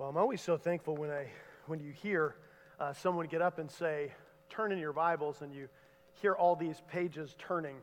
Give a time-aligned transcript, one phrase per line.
[0.00, 1.26] Well, I'm always so thankful when, I,
[1.66, 2.36] when you hear
[2.80, 4.14] uh, someone get up and say,
[4.48, 5.68] turn in your Bibles, and you
[6.22, 7.76] hear all these pages turning.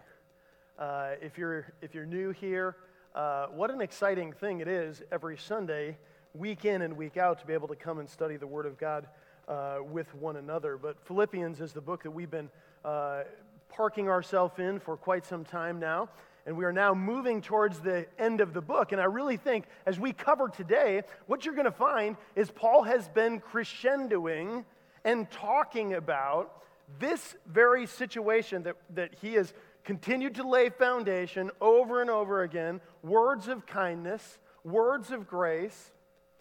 [0.79, 2.75] Uh, if, you're, if you're new here,
[3.13, 5.95] uh, what an exciting thing it is every Sunday,
[6.33, 8.79] week in and week out, to be able to come and study the Word of
[8.79, 9.05] God
[9.47, 10.75] uh, with one another.
[10.75, 12.49] But Philippians is the book that we've been
[12.83, 13.25] uh,
[13.69, 16.09] parking ourselves in for quite some time now
[16.47, 18.93] and we are now moving towards the end of the book.
[18.93, 22.83] And I really think as we cover today, what you're going to find is Paul
[22.83, 24.63] has been crescendoing
[25.03, 26.63] and talking about
[26.99, 32.79] this very situation that, that he has continued to lay foundation over and over again
[33.03, 35.91] words of kindness, words of grace,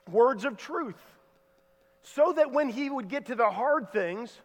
[0.09, 0.95] words of truth.
[2.03, 4.41] So that when he would get to the hard things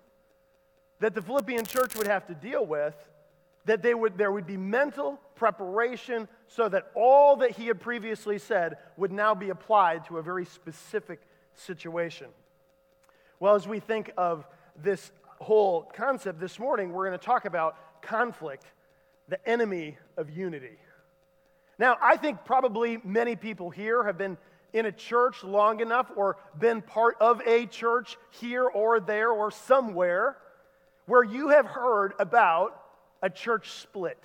[1.02, 2.96] that the Philippian church would have to deal with,
[3.66, 8.38] that they would, there would be mental preparation so that all that he had previously
[8.38, 11.20] said would now be applied to a very specific
[11.56, 12.28] situation.
[13.40, 14.46] Well, as we think of
[14.84, 18.68] this whole concept this morning, we're going to talk about conflict,
[19.30, 20.78] the enemy of unity.
[21.80, 24.38] Now, I think probably many people here have been
[24.74, 29.50] in a church long enough or been part of a church here or there or
[29.50, 30.38] somewhere
[31.08, 32.80] where you have heard about
[33.24, 34.24] a church split.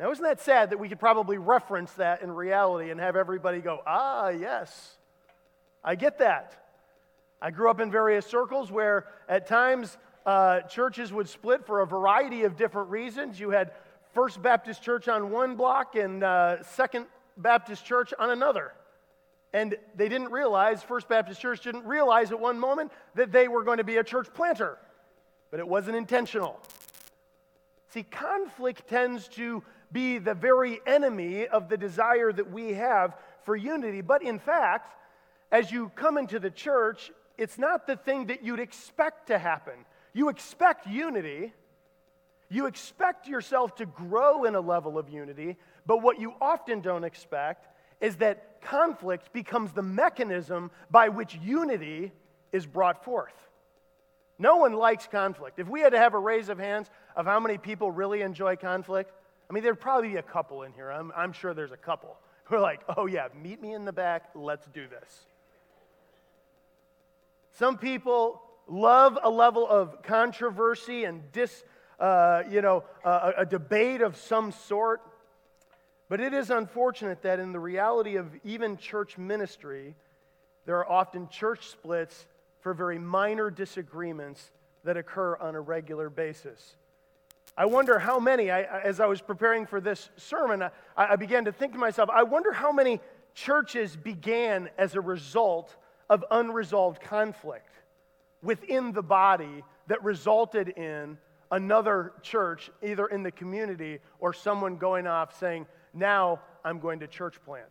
[0.00, 3.60] Now, isn't that sad that we could probably reference that in reality and have everybody
[3.60, 4.96] go, ah, yes,
[5.84, 6.56] I get that.
[7.42, 11.86] I grew up in various circles where at times uh, churches would split for a
[11.86, 13.38] variety of different reasons.
[13.38, 13.72] You had
[14.14, 17.04] First Baptist Church on one block and uh, Second
[17.36, 18.72] Baptist Church on another.
[19.52, 23.64] And they didn't realize, First Baptist Church didn't realize at one moment that they were
[23.64, 24.78] going to be a church planter,
[25.50, 26.58] but it wasn't intentional.
[27.90, 29.62] See, conflict tends to
[29.92, 34.00] be the very enemy of the desire that we have for unity.
[34.00, 34.94] But in fact,
[35.50, 39.74] as you come into the church, it's not the thing that you'd expect to happen.
[40.12, 41.52] You expect unity,
[42.48, 45.56] you expect yourself to grow in a level of unity,
[45.86, 47.66] but what you often don't expect
[48.00, 52.12] is that conflict becomes the mechanism by which unity
[52.52, 53.34] is brought forth.
[54.38, 55.58] No one likes conflict.
[55.58, 58.56] If we had to have a raise of hands of how many people really enjoy
[58.56, 59.12] conflict,
[59.50, 60.92] I mean, there'd probably be a couple in here.
[60.92, 63.92] I'm, I'm sure there's a couple who are like, oh, yeah, meet me in the
[63.92, 64.30] back.
[64.36, 65.26] Let's do this.
[67.54, 71.64] Some people love a level of controversy and dis,
[71.98, 75.02] uh, you know, uh, a debate of some sort.
[76.08, 79.96] But it is unfortunate that in the reality of even church ministry,
[80.64, 82.26] there are often church splits
[82.60, 84.52] for very minor disagreements
[84.84, 86.76] that occur on a regular basis.
[87.60, 91.44] I wonder how many, I, as I was preparing for this sermon, I, I began
[91.44, 93.00] to think to myself, I wonder how many
[93.34, 95.76] churches began as a result
[96.08, 97.68] of unresolved conflict
[98.42, 101.18] within the body that resulted in
[101.50, 107.06] another church, either in the community or someone going off saying, Now I'm going to
[107.06, 107.68] church plant.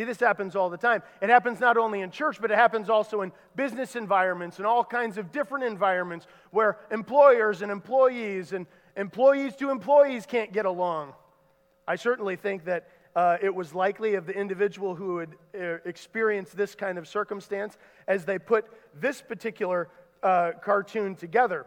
[0.00, 1.02] See, this happens all the time.
[1.20, 4.82] It happens not only in church, but it happens also in business environments and all
[4.82, 8.64] kinds of different environments where employers and employees and
[8.96, 11.12] employees to employees can't get along.
[11.86, 16.48] I certainly think that uh, it was likely of the individual who would uh, experience
[16.48, 17.76] this kind of circumstance
[18.08, 18.64] as they put
[18.98, 19.90] this particular
[20.22, 21.66] uh, cartoon together.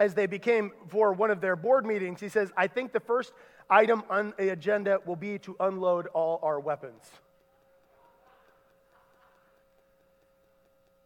[0.00, 3.32] As they became for one of their board meetings, he says, I think the first
[3.70, 7.08] item on the agenda will be to unload all our weapons.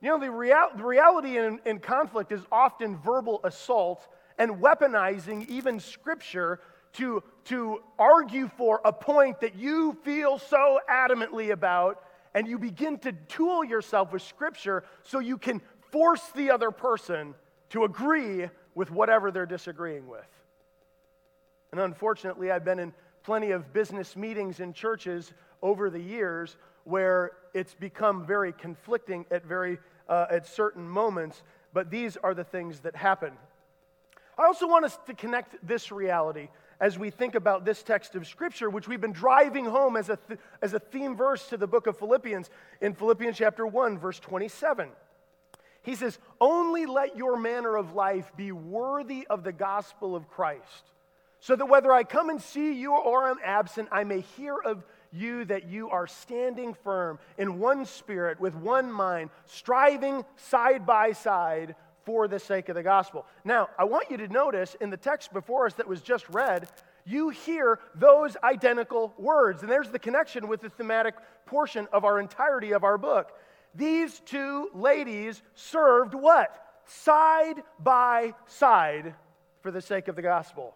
[0.04, 4.06] You know, the, real, the reality in, in conflict is often verbal assault
[4.37, 6.60] and weaponizing even scripture
[6.92, 12.03] to, to argue for a point that you feel so adamantly about,
[12.34, 17.34] and you begin to tool yourself with scripture so you can force the other person
[17.71, 20.28] to agree with whatever they're disagreeing with.
[21.72, 22.92] And unfortunately, I've been in
[23.22, 25.32] plenty of business meetings in churches
[25.62, 29.78] over the years where it's become very conflicting at very
[30.09, 31.42] uh, at certain moments,
[31.72, 33.33] but these are the things that happen.
[34.36, 36.48] I also want us to connect this reality
[36.80, 40.18] as we think about this text of Scripture, which we've been driving home as a,
[40.28, 44.18] th- as a theme verse to the book of Philippians in Philippians chapter 1, verse
[44.18, 44.89] 27.
[45.83, 50.91] He says, Only let your manner of life be worthy of the gospel of Christ,
[51.41, 54.84] so that whether I come and see you or am absent, I may hear of
[55.15, 61.13] you that you are standing firm in one spirit, with one mind, striving side by
[61.13, 63.25] side for the sake of the gospel.
[63.45, 66.69] Now, I want you to notice in the text before us that was just read,
[67.07, 69.63] you hear those identical words.
[69.63, 71.15] And there's the connection with the thematic
[71.47, 73.33] portion of our entirety of our book.
[73.75, 76.55] These two ladies served what?
[76.87, 79.15] Side by side
[79.63, 80.75] for the sake of the gospel.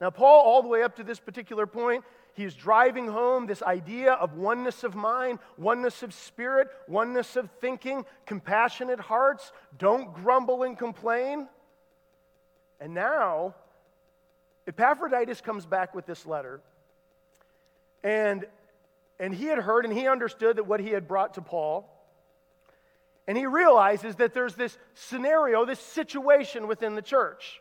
[0.00, 2.04] Now, Paul, all the way up to this particular point,
[2.40, 8.04] he's driving home this idea of oneness of mind, oneness of spirit, oneness of thinking,
[8.26, 11.48] compassionate hearts, don't grumble and complain.
[12.80, 13.54] And now,
[14.66, 16.60] Epaphroditus comes back with this letter,
[18.02, 18.46] and,
[19.18, 21.88] and he had heard and he understood that what he had brought to Paul.
[23.26, 27.60] And he realizes that there's this scenario, this situation within the church.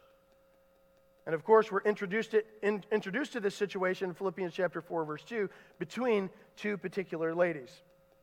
[1.30, 5.06] And of course, we're introduced to, in, introduced to this situation in Philippians chapter 4,
[5.06, 5.48] verse 2,
[5.78, 7.70] between two particular ladies.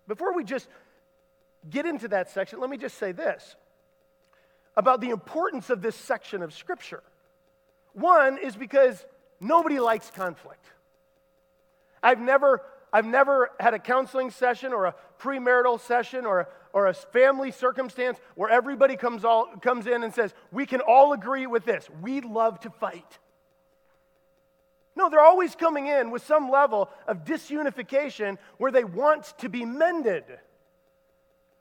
[0.08, 0.66] Before we just
[1.70, 3.54] get into that section, let me just say this
[4.76, 7.04] about the importance of this section of Scripture.
[7.92, 9.06] One is because
[9.38, 10.66] nobody likes conflict.
[12.02, 12.60] I've never,
[12.92, 17.50] I've never had a counseling session or a premarital session or a, or a family
[17.50, 21.88] circumstance where everybody comes, all, comes in and says, We can all agree with this.
[22.02, 23.18] We love to fight.
[24.94, 29.64] No, they're always coming in with some level of disunification where they want to be
[29.64, 30.24] mended.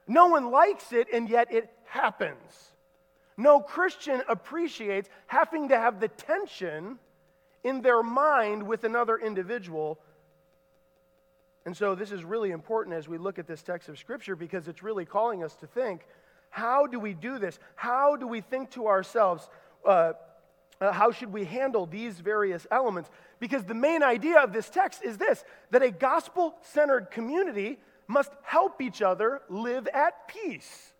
[0.06, 2.74] No one likes it, and yet it happens.
[3.38, 7.00] No Christian appreciates having to have the tension
[7.64, 9.98] in their mind with another individual.
[11.66, 14.68] And so, this is really important as we look at this text of Scripture because
[14.68, 16.06] it's really calling us to think
[16.50, 17.60] how do we do this?
[17.76, 19.50] How do we think to ourselves?
[19.86, 20.14] Uh,
[20.80, 23.10] uh, how should we handle these various elements?
[23.40, 28.32] Because the main idea of this text is this that a gospel centered community must
[28.44, 30.94] help each other live at peace.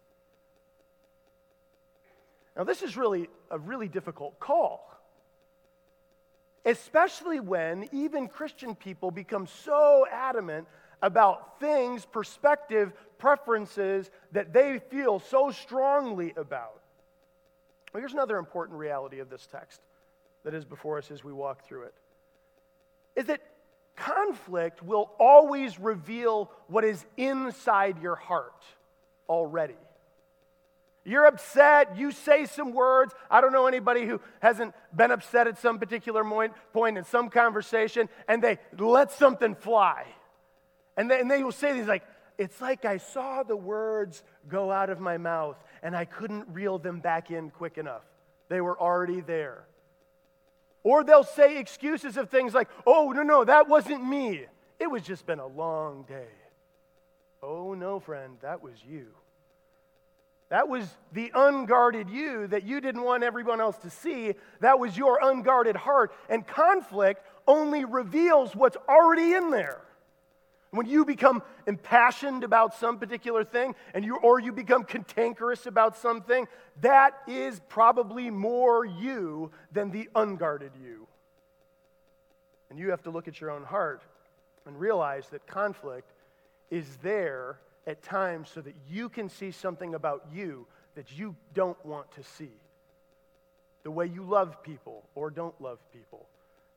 [2.56, 4.90] Now, this is really a really difficult call,
[6.66, 10.68] especially when even Christian people become so adamant
[11.02, 16.82] about things, perspective, preferences that they feel so strongly about.
[17.94, 19.82] Well, here's another important reality of this text
[20.44, 21.94] that is before us as we walk through it
[23.16, 23.42] is that
[23.96, 28.62] conflict will always reveal what is inside your heart
[29.30, 29.78] already.
[31.06, 33.14] You're upset, you say some words.
[33.30, 36.24] I don't know anybody who hasn't been upset at some particular
[36.74, 40.06] point in some conversation, and they let something fly.
[40.98, 42.04] And they, and they will say these like,
[42.38, 46.80] it's like I saw the words go out of my mouth and I couldn't reel
[46.80, 48.04] them back in quick enough.
[48.50, 49.66] They were already there.
[50.84, 54.46] Or they'll say excuses of things like, oh, no, no, that wasn't me.
[54.80, 56.28] It was just been a long day.
[57.42, 59.08] Oh, no, friend, that was you.
[60.50, 64.36] That was the unguarded you that you didn't want everyone else to see.
[64.60, 66.14] That was your unguarded heart.
[66.30, 69.82] And conflict only reveals what's already in there.
[70.70, 75.98] When you become impassioned about some particular thing, and you, or you become cantankerous about
[75.98, 76.48] something,
[76.82, 81.08] that is probably more you than the unguarded you.
[82.70, 84.02] And you have to look at your own heart
[84.66, 86.12] and realize that conflict
[86.70, 91.84] is there at times so that you can see something about you that you don't
[91.86, 92.52] want to see.
[93.84, 96.28] The way you love people or don't love people.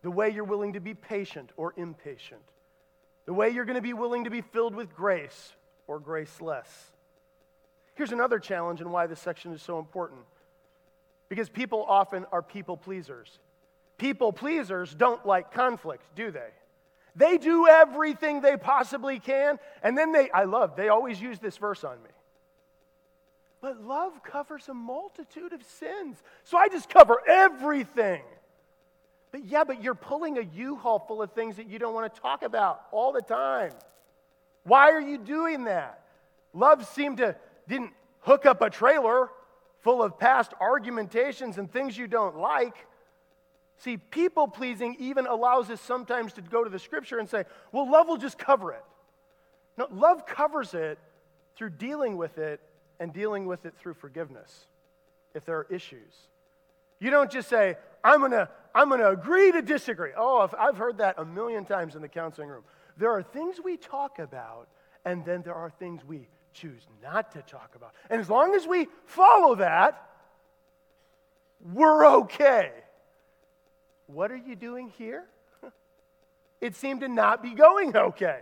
[0.02, 2.42] The way you're willing to be patient or impatient.
[3.26, 5.52] The way you're going to be willing to be filled with grace
[5.86, 6.68] or graceless.
[7.94, 10.20] Here's another challenge and why this section is so important.
[11.28, 13.38] Because people often are people pleasers.
[13.96, 16.50] People pleasers don't like conflict, do they?
[17.18, 21.56] They do everything they possibly can, and then they, I love, they always use this
[21.56, 22.10] verse on me.
[23.60, 26.16] But love covers a multitude of sins.
[26.44, 28.22] So I just cover everything.
[29.32, 32.20] But yeah, but you're pulling a U-Haul full of things that you don't want to
[32.20, 33.72] talk about all the time.
[34.62, 36.04] Why are you doing that?
[36.54, 37.34] Love seemed to
[37.66, 39.28] didn't hook up a trailer
[39.80, 42.86] full of past argumentations and things you don't like.
[43.78, 47.90] See, people pleasing even allows us sometimes to go to the scripture and say, well,
[47.90, 48.84] love will just cover it.
[49.76, 50.98] No, love covers it
[51.56, 52.60] through dealing with it
[52.98, 54.66] and dealing with it through forgiveness
[55.34, 56.28] if there are issues.
[56.98, 60.10] You don't just say, I'm going to I'm going to agree to disagree.
[60.16, 62.62] Oh, I've heard that a million times in the counseling room.
[62.96, 64.68] There are things we talk about,
[65.04, 67.94] and then there are things we choose not to talk about.
[68.10, 70.10] And as long as we follow that,
[71.72, 72.70] we're okay.
[74.08, 75.24] What are you doing here?
[76.60, 78.40] It seemed to not be going okay.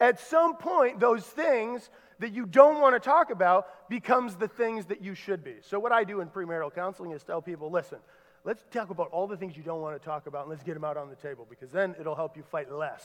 [0.00, 4.86] At some point, those things that you don't want to talk about becomes the things
[4.86, 5.56] that you should be.
[5.62, 7.98] So what I do in premarital counseling is tell people, listen,
[8.44, 10.74] let's talk about all the things you don't want to talk about and let's get
[10.74, 13.02] them out on the table because then it'll help you fight less.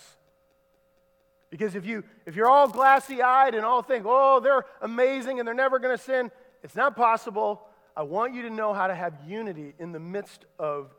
[1.49, 5.47] Because if, you, if you're all glassy eyed and all think, oh, they're amazing and
[5.47, 6.29] they're never going to sin,
[6.63, 7.67] it's not possible.
[7.97, 10.91] I want you to know how to have unity in the midst of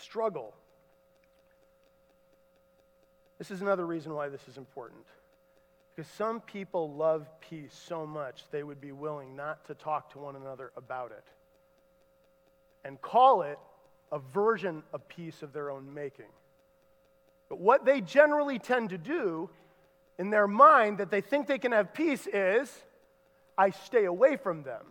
[0.00, 0.54] struggle.
[3.38, 5.04] This is another reason why this is important.
[5.94, 10.18] Because some people love peace so much they would be willing not to talk to
[10.18, 11.24] one another about it
[12.84, 13.58] and call it
[14.12, 16.26] a version of peace of their own making.
[17.48, 19.50] But what they generally tend to do
[20.18, 22.72] in their mind that they think they can have peace is
[23.58, 24.84] I stay away from them.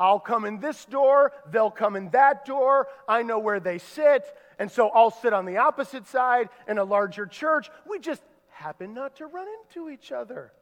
[0.00, 4.24] I'll come in this door, they'll come in that door, I know where they sit,
[4.58, 7.70] and so I'll sit on the opposite side in a larger church.
[7.86, 10.52] We just happen not to run into each other.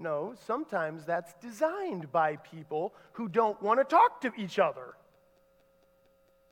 [0.00, 4.94] No, sometimes that's designed by people who don't want to talk to each other.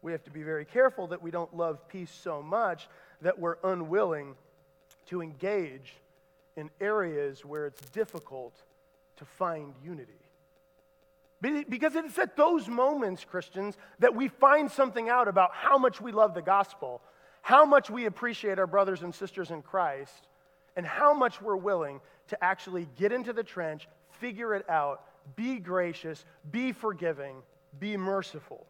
[0.02, 2.88] We have to be very careful that we don't love peace so much
[3.22, 4.36] that we're unwilling
[5.06, 5.94] to engage
[6.56, 8.54] in areas where it's difficult
[9.16, 10.25] to find unity.
[11.40, 16.10] Because it's at those moments, Christians, that we find something out about how much we
[16.10, 17.02] love the gospel,
[17.42, 20.28] how much we appreciate our brothers and sisters in Christ,
[20.76, 23.86] and how much we're willing to actually get into the trench,
[24.18, 25.02] figure it out,
[25.36, 27.36] be gracious, be forgiving,
[27.78, 28.66] be merciful.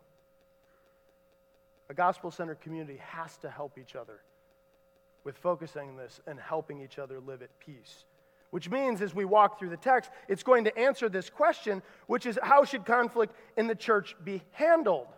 [1.89, 4.21] A gospel centered community has to help each other
[5.23, 8.05] with focusing this and helping each other live at peace.
[8.50, 12.26] Which means, as we walk through the text, it's going to answer this question, which
[12.26, 15.09] is how should conflict in the church be handled?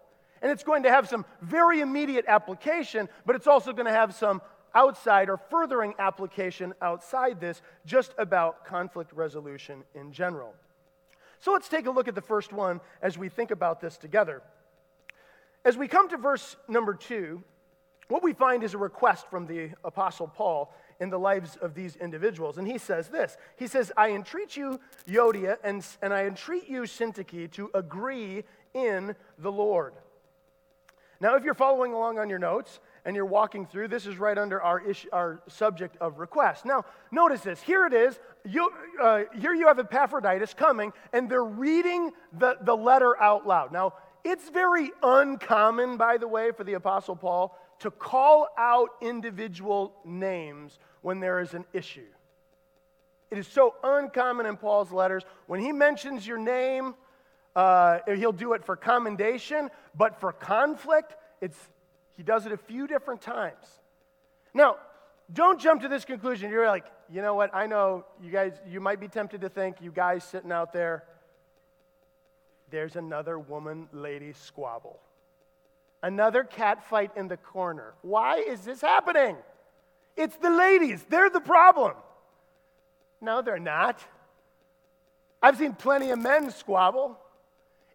[0.41, 4.15] And it's going to have some very immediate application, but it's also going to have
[4.15, 4.41] some
[4.75, 10.55] outside or furthering application outside this, just about conflict resolution in general.
[11.41, 14.43] So let's take a look at the first one as we think about this together.
[15.65, 17.43] As we come to verse number two,
[18.09, 21.97] what we find is a request from the Apostle Paul in the lives of these
[21.97, 22.59] individuals.
[22.59, 26.83] And he says this He says, I entreat you, Euodia, and, and I entreat you,
[26.83, 29.95] Syntyche, to agree in the Lord.
[31.21, 34.39] Now, if you're following along on your notes and you're walking through, this is right
[34.39, 36.65] under our, issue, our subject of request.
[36.65, 37.61] Now, notice this.
[37.61, 38.21] Here it is.
[38.45, 38.71] You,
[39.03, 43.73] uh, here you have Epaphroditus coming, and they're reading the, the letter out loud.
[43.73, 49.95] Now, it's very uncommon, by the way, for the Apostle Paul to call out individual
[50.05, 52.07] names when there is an issue.
[53.31, 55.23] It is so uncommon in Paul's letters.
[55.47, 56.95] When he mentions your name,
[57.55, 61.59] uh, he'll do it for commendation, but for conflict, it's,
[62.17, 63.67] he does it a few different times.
[64.55, 64.77] Now,
[65.33, 66.51] don't jump to this conclusion.
[66.51, 67.55] You're like, you know what?
[67.55, 71.05] I know you guys, you might be tempted to think, you guys sitting out there,
[72.71, 74.99] there's another woman lady squabble.
[76.03, 77.95] Another cat fight in the corner.
[78.03, 79.37] Why is this happening?
[80.17, 81.05] It's the ladies.
[81.09, 81.95] They're the problem.
[83.21, 84.01] No, they're not.
[85.43, 87.19] I've seen plenty of men squabble.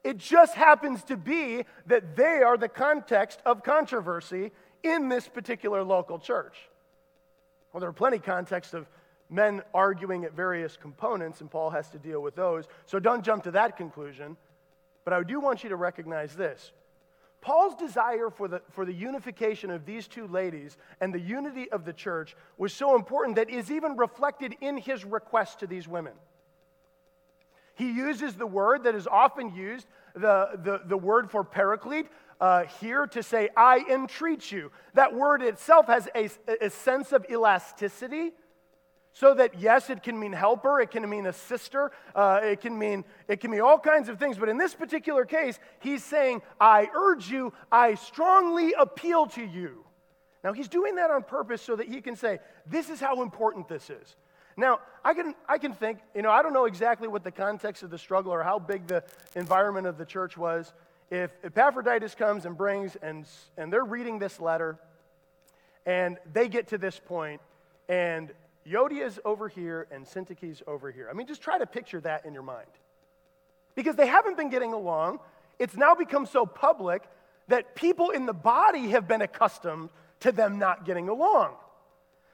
[0.03, 4.51] It just happens to be that they are the context of controversy
[4.83, 6.57] in this particular local church.
[7.71, 8.85] Well, there are plenty of contexts of
[9.29, 12.67] men arguing at various components, and Paul has to deal with those.
[12.85, 14.35] So don't jump to that conclusion.
[15.05, 16.71] But I do want you to recognize this
[17.43, 21.83] Paul's desire for the, for the unification of these two ladies and the unity of
[21.83, 26.13] the church was so important that is even reflected in his request to these women.
[27.75, 32.07] He uses the word that is often used, the, the, the word for paraclete,
[32.39, 34.71] uh, here to say, I entreat you.
[34.93, 36.29] That word itself has a,
[36.61, 38.31] a sense of elasticity
[39.13, 42.77] so that, yes, it can mean helper, it can mean a sister, uh, it, can
[42.77, 44.37] mean, it can mean all kinds of things.
[44.37, 49.85] But in this particular case, he's saying, I urge you, I strongly appeal to you.
[50.43, 53.69] Now, he's doing that on purpose so that he can say, This is how important
[53.69, 54.15] this is.
[54.57, 57.81] Now, I can, I can think, you know, I don't know exactly what the context
[57.83, 59.03] of the struggle or how big the
[59.35, 60.73] environment of the church was.
[61.09, 63.25] If Epaphroditus comes and brings, and,
[63.57, 64.77] and they're reading this letter,
[65.85, 67.41] and they get to this point,
[67.89, 68.31] and
[68.67, 71.07] Euodia's over here and Syntyche's over here.
[71.09, 72.69] I mean, just try to picture that in your mind.
[73.75, 75.19] Because they haven't been getting along.
[75.59, 77.03] It's now become so public
[77.47, 79.89] that people in the body have been accustomed
[80.21, 81.55] to them not getting along.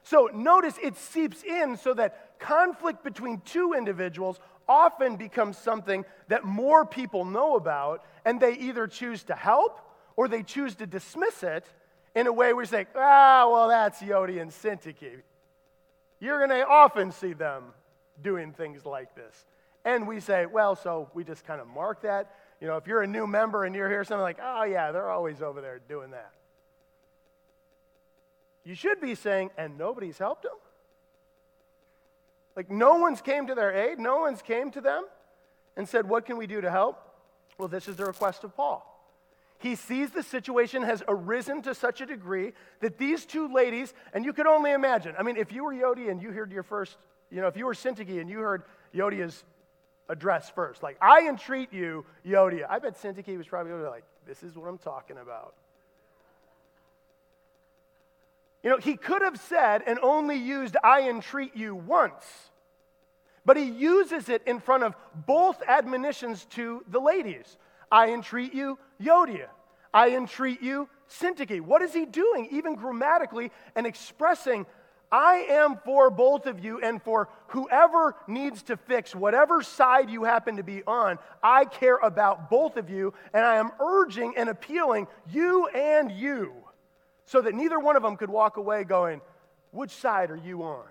[0.02, 6.44] So notice it seeps in so that conflict between two individuals often becomes something that
[6.44, 9.80] more people know about, and they either choose to help
[10.16, 11.64] or they choose to dismiss it
[12.14, 15.22] in a way where you say, ah, well, that's Euodia and Syntyche.
[16.20, 17.64] You're going to often see them
[18.22, 19.46] doing things like this.
[19.84, 22.34] And we say, well, so we just kind of mark that.
[22.60, 25.10] you know, if you're a new member and you're here, something like, oh, yeah, they're
[25.10, 26.32] always over there doing that.
[28.64, 30.52] You should be saying, and nobody's helped them?
[32.54, 35.06] Like, no one's came to their aid, no one's came to them
[35.76, 37.00] and said, What can we do to help?
[37.56, 38.89] Well, this is the request of Paul.
[39.60, 44.24] He sees the situation has arisen to such a degree that these two ladies, and
[44.24, 46.96] you could only imagine, I mean, if you were Euodia and you heard your first,
[47.30, 48.62] you know, if you were Syntyche and you heard
[48.94, 49.44] Euodia's
[50.08, 54.56] address first, like, I entreat you, Euodia, I bet Syntyche was probably like, this is
[54.56, 55.52] what I'm talking about.
[58.62, 62.24] You know, he could have said and only used I entreat you once.
[63.44, 64.94] But he uses it in front of
[65.26, 67.58] both admonitions to the ladies.
[67.92, 69.48] I entreat you, Euodia.
[69.92, 71.60] I entreat you, Syntyche.
[71.60, 74.66] What is he doing, even grammatically, and expressing,
[75.12, 80.22] I am for both of you and for whoever needs to fix whatever side you
[80.22, 81.18] happen to be on.
[81.42, 86.52] I care about both of you, and I am urging and appealing you and you
[87.24, 89.20] so that neither one of them could walk away going,
[89.72, 90.86] Which side are you on?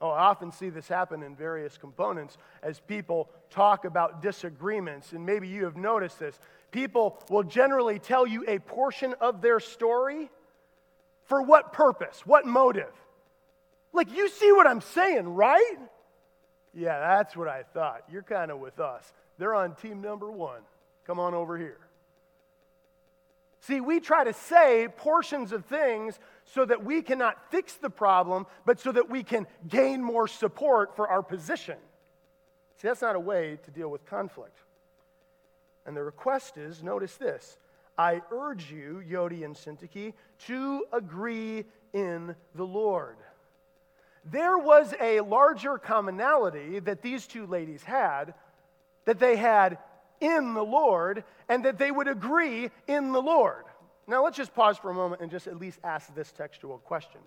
[0.00, 5.24] Oh, I often see this happen in various components as people talk about disagreements, and
[5.24, 6.40] maybe you have noticed this.
[6.72, 10.30] People will generally tell you a portion of their story.
[11.24, 12.26] For what purpose?
[12.26, 12.92] What motive?
[13.92, 15.76] Like, you see what I'm saying, right?
[16.74, 18.02] Yeah, that's what I thought.
[18.10, 19.12] You're kind of with us.
[19.38, 20.62] They're on team number one.
[21.06, 21.78] Come on over here.
[23.60, 28.46] See, we try to say portions of things so that we cannot fix the problem,
[28.64, 31.76] but so that we can gain more support for our position.
[32.78, 34.58] See, that's not a way to deal with conflict.
[35.86, 37.56] And the request is notice this
[37.98, 40.14] I urge you, Euodia and Syntyche,
[40.46, 43.16] to agree in the Lord.
[44.24, 48.34] There was a larger commonality that these two ladies had
[49.04, 49.78] that they had
[50.20, 53.64] in the Lord and that they would agree in the Lord.
[54.06, 57.20] Now, let's just pause for a moment and just at least ask this textual question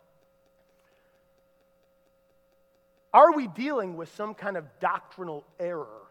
[3.13, 6.04] Are we dealing with some kind of doctrinal error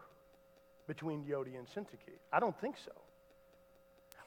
[0.87, 2.19] between Euodia and Syntyche?
[2.31, 2.91] I don't think so.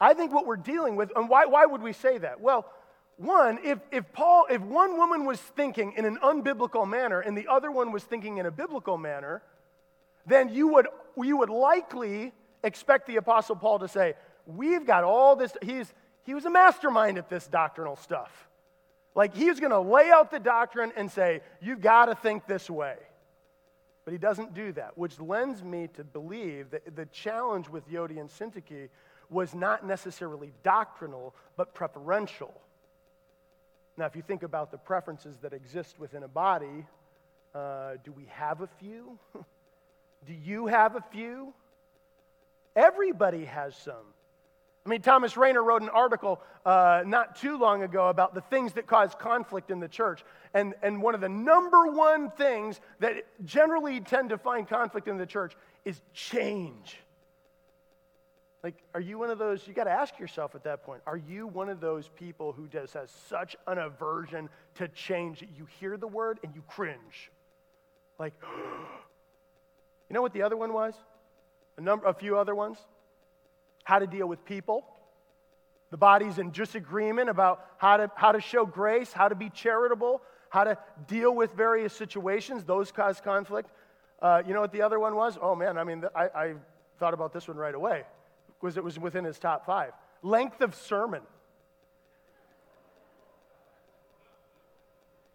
[0.00, 2.40] I think what we're dealing with, and why, why would we say that?
[2.40, 2.66] Well,
[3.16, 7.48] one, if, if Paul, if one woman was thinking in an unbiblical manner and the
[7.48, 9.42] other one was thinking in a biblical manner,
[10.24, 14.14] then you would, you would likely expect the Apostle Paul to say,
[14.46, 15.52] We've got all this.
[15.62, 15.92] He's,
[16.24, 18.48] he was a mastermind at this doctrinal stuff.
[19.14, 22.70] Like he's going to lay out the doctrine and say, You've got to think this
[22.70, 22.96] way.
[24.08, 28.20] But he doesn't do that, which lends me to believe that the challenge with Euodia
[28.20, 28.88] and Syntyche
[29.28, 32.58] was not necessarily doctrinal, but preferential.
[33.98, 36.86] Now, if you think about the preferences that exist within a body,
[37.54, 39.18] uh, do we have a few?
[40.26, 41.52] do you have a few?
[42.74, 44.14] Everybody has some.
[44.84, 48.72] I mean, Thomas Rainer wrote an article uh, not too long ago about the things
[48.74, 50.24] that cause conflict in the church.
[50.54, 55.18] And, and one of the number one things that generally tend to find conflict in
[55.18, 56.96] the church is change.
[58.62, 59.66] Like, are you one of those?
[59.68, 62.66] You got to ask yourself at that point, are you one of those people who
[62.66, 67.30] just has such an aversion to change that you hear the word and you cringe?
[68.18, 68.32] Like,
[70.08, 70.94] you know what the other one was?
[71.78, 72.78] a, number, a few other ones.
[73.88, 74.84] How to deal with people.
[75.90, 80.20] The body's in disagreement about how to, how to show grace, how to be charitable,
[80.50, 82.64] how to deal with various situations.
[82.64, 83.70] Those cause conflict.
[84.20, 85.38] Uh, you know what the other one was?
[85.40, 86.54] Oh man, I mean, I, I
[86.98, 88.02] thought about this one right away
[88.60, 89.92] because it was within his top five.
[90.22, 91.22] Length of sermon.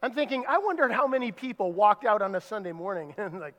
[0.03, 3.55] I'm thinking, I wondered how many people walked out on a Sunday morning and, like,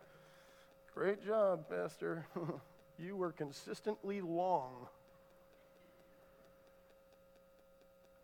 [0.95, 2.29] great job, Pastor.
[2.99, 4.87] You were consistently long.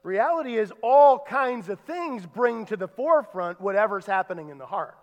[0.02, 4.96] Reality is, all kinds of things bring to the forefront whatever's happening in the heart.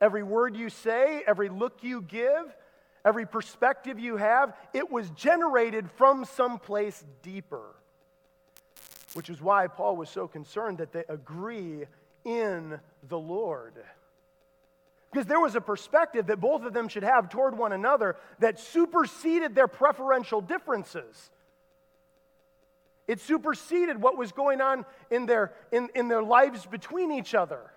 [0.00, 2.56] Every word you say, every look you give,
[3.04, 7.74] every perspective you have, it was generated from someplace deeper.
[9.12, 11.84] Which is why Paul was so concerned that they agree
[12.24, 13.74] in the Lord.
[15.10, 18.60] Because there was a perspective that both of them should have toward one another that
[18.60, 21.30] superseded their preferential differences.
[23.08, 27.72] It superseded what was going on in their, in, in their lives between each other.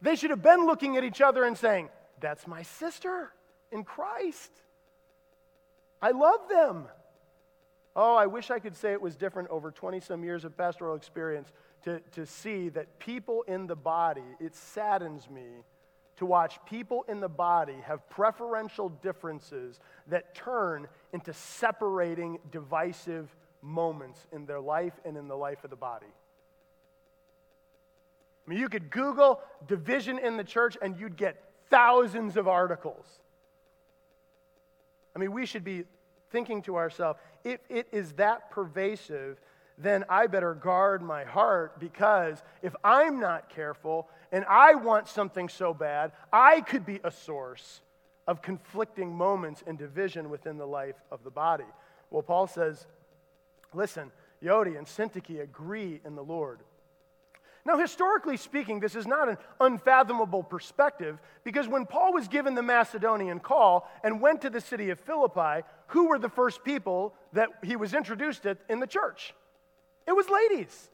[0.00, 3.30] They should have been looking at each other and saying, That's my sister
[3.70, 4.50] in Christ.
[6.00, 6.86] I love them.
[7.94, 10.96] Oh, I wish I could say it was different over 20 some years of pastoral
[10.96, 11.50] experience
[11.84, 15.62] to, to see that people in the body, it saddens me
[16.16, 24.26] to watch people in the body have preferential differences that turn into separating divisive moments
[24.32, 26.06] in their life and in the life of the body.
[28.46, 33.04] I mean, you could Google division in the church and you'd get thousands of articles.
[35.14, 35.84] I mean, we should be
[36.30, 39.40] thinking to ourselves if it is that pervasive,
[39.78, 45.48] then I better guard my heart because if I'm not careful and I want something
[45.48, 47.80] so bad, I could be a source
[48.26, 51.64] of conflicting moments and division within the life of the body.
[52.10, 52.86] Well, Paul says,
[53.72, 54.10] listen,
[54.42, 56.60] Euodia and Syntyche agree in the Lord.
[57.64, 62.62] Now, historically speaking, this is not an unfathomable perspective because when Paul was given the
[62.62, 67.48] Macedonian call and went to the city of Philippi, who were the first people that
[67.64, 69.34] he was introduced to in the church?
[70.06, 70.90] It was ladies.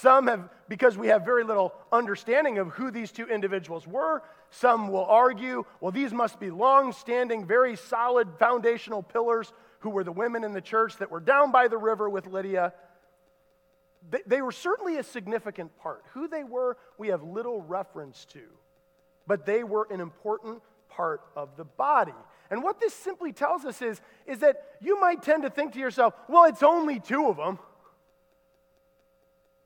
[0.00, 4.88] Some have, because we have very little understanding of who these two individuals were, some
[4.88, 10.12] will argue, well, these must be long standing, very solid foundational pillars who were the
[10.12, 12.74] women in the church that were down by the river with Lydia.
[14.10, 16.04] They, they were certainly a significant part.
[16.12, 18.42] Who they were, we have little reference to,
[19.26, 22.12] but they were an important part of the body.
[22.50, 25.78] And what this simply tells us is, is that you might tend to think to
[25.78, 27.58] yourself, well, it's only two of them.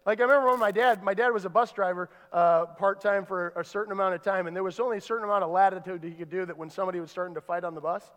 [0.06, 3.26] Like I remember when my dad, my dad was a bus driver uh, part time
[3.26, 6.02] for a certain amount of time, and there was only a certain amount of latitude
[6.02, 8.10] he could do that when somebody was starting to fight on the bus.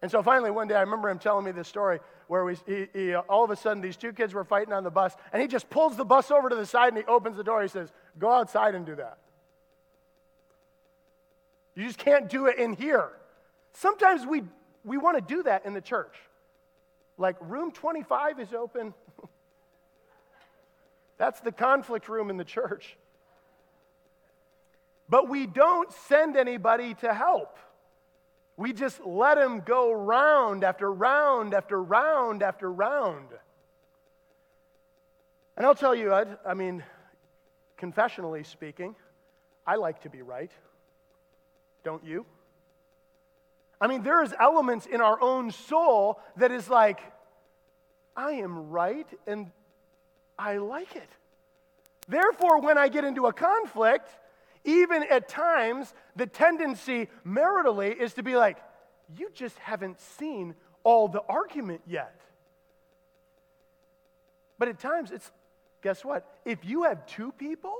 [0.00, 2.86] And so finally, one day, I remember him telling me this story where we, he,
[2.92, 5.48] he, all of a sudden these two kids were fighting on the bus, and he
[5.48, 7.62] just pulls the bus over to the side and he opens the door.
[7.62, 9.18] He says, Go outside and do that.
[11.74, 13.10] You just can't do it in here.
[13.72, 14.42] Sometimes we,
[14.84, 16.14] we want to do that in the church.
[17.16, 18.94] Like, room 25 is open.
[21.18, 22.96] That's the conflict room in the church.
[25.08, 27.58] But we don't send anybody to help.
[28.56, 33.28] We just let them go round after round after round after round.
[35.56, 36.84] And I'll tell you, I, mean,
[37.80, 38.94] confessionally speaking,
[39.66, 40.52] I like to be right.
[41.84, 42.26] Don't you?
[43.80, 47.00] I mean, there's elements in our own soul that is like,
[48.16, 49.50] I am right and
[50.38, 51.08] I like it.
[52.06, 54.08] Therefore, when I get into a conflict,
[54.64, 58.58] even at times, the tendency maritally is to be like,
[59.16, 62.20] you just haven't seen all the argument yet.
[64.58, 65.30] But at times, it's
[65.82, 66.26] guess what?
[66.44, 67.74] If you have two people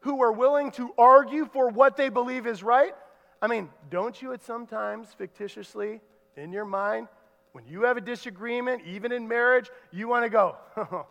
[0.00, 2.94] who are willing to argue for what they believe is right,
[3.40, 6.00] I mean, don't you at sometimes fictitiously
[6.36, 7.08] in your mind,
[7.52, 11.06] when you have a disagreement, even in marriage, you want to go, oh,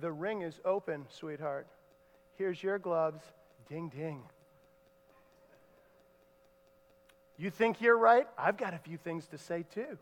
[0.00, 1.66] the ring is open, sweetheart.
[2.36, 3.22] Here's your gloves.
[3.68, 4.22] Ding, ding.
[7.36, 8.26] You think you're right?
[8.36, 9.98] I've got a few things to say too.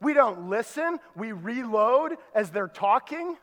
[0.00, 3.36] We don't listen, we reload as they're talking.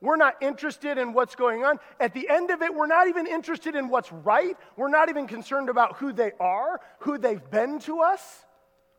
[0.00, 1.78] We're not interested in what's going on.
[1.98, 4.56] At the end of it, we're not even interested in what's right.
[4.76, 8.22] We're not even concerned about who they are, who they've been to us.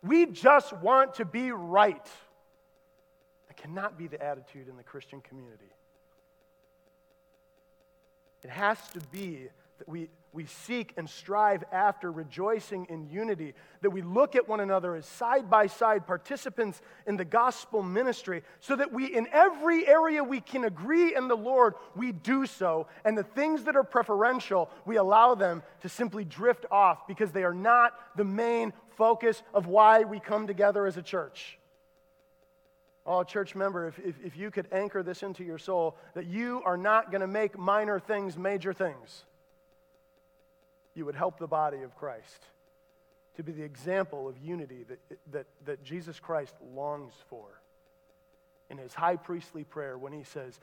[0.04, 2.06] We just want to be right.
[3.48, 5.72] That cannot be the attitude in the Christian community.
[8.44, 9.50] It has to be
[9.80, 14.60] that we, we seek and strive after rejoicing in unity, that we look at one
[14.60, 19.88] another as side by side participants in the gospel ministry, so that we, in every
[19.88, 22.88] area we can agree in the Lord, we do so.
[23.04, 27.44] And the things that are preferential, we allow them to simply drift off because they
[27.44, 31.58] are not the main focus of why we come together as a church.
[33.12, 36.62] Oh, church member, if, if, if you could anchor this into your soul, that you
[36.64, 39.24] are not going to make minor things major things,
[40.94, 42.46] you would help the body of Christ
[43.36, 45.00] to be the example of unity that,
[45.32, 47.48] that, that Jesus Christ longs for
[48.70, 50.60] in his high priestly prayer when he says,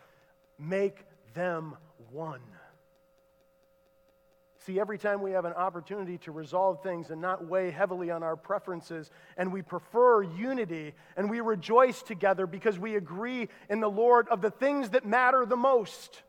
[0.57, 1.05] Make
[1.35, 1.77] them
[2.13, 2.43] one.
[4.67, 8.25] See, every time we have an opportunity to resolve things and not weigh heavily on
[8.25, 13.89] our preferences, and we prefer unity, and we rejoice together because we agree in the
[13.89, 16.21] Lord of the things that matter the most.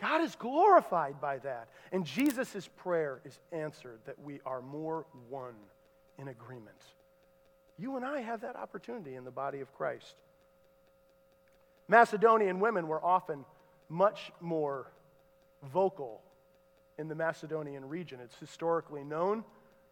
[0.00, 1.68] God is glorified by that.
[1.92, 5.54] And Jesus' prayer is answered that we are more one
[6.18, 6.82] in agreement.
[7.78, 10.16] You and I have that opportunity in the body of Christ.
[11.86, 13.44] Macedonian women were often
[13.88, 14.90] much more
[15.72, 16.22] vocal
[17.00, 18.20] in the Macedonian region.
[18.22, 19.42] It's historically known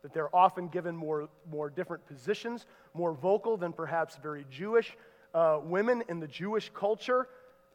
[0.03, 4.97] that they're often given more, more different positions, more vocal than perhaps very Jewish
[5.35, 7.27] uh, women in the Jewish culture.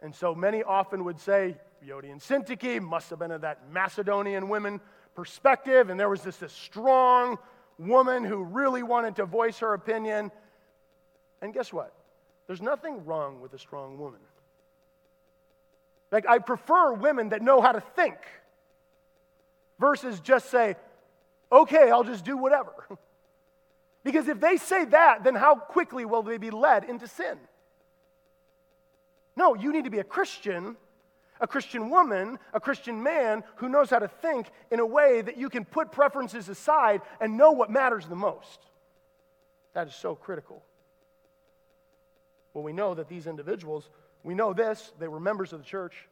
[0.02, 4.48] And so many often would say, Euodia and Syntyche must have been of that Macedonian
[4.48, 4.80] women
[5.16, 7.38] perspective, and there was this, this strong
[7.78, 10.32] woman who really wanted to voice her opinion.
[11.42, 11.94] And guess what?
[12.48, 14.20] There's nothing wrong with a strong woman.
[16.12, 18.18] Like, I prefer women that know how to think
[19.84, 20.78] versus just say,
[21.52, 22.72] okay, I'll just do whatever.
[24.06, 27.38] because if they say that, then how quickly will they be led into sin?
[29.36, 30.78] No, you need to be a Christian,
[31.42, 35.36] a Christian woman, a Christian man who knows how to think in a way that
[35.38, 38.62] you can put preferences aside and know what matters the most.
[39.74, 40.64] That is so critical.
[42.54, 43.90] Well, we know that these individuals,
[44.24, 46.08] we know this, they were members of the church.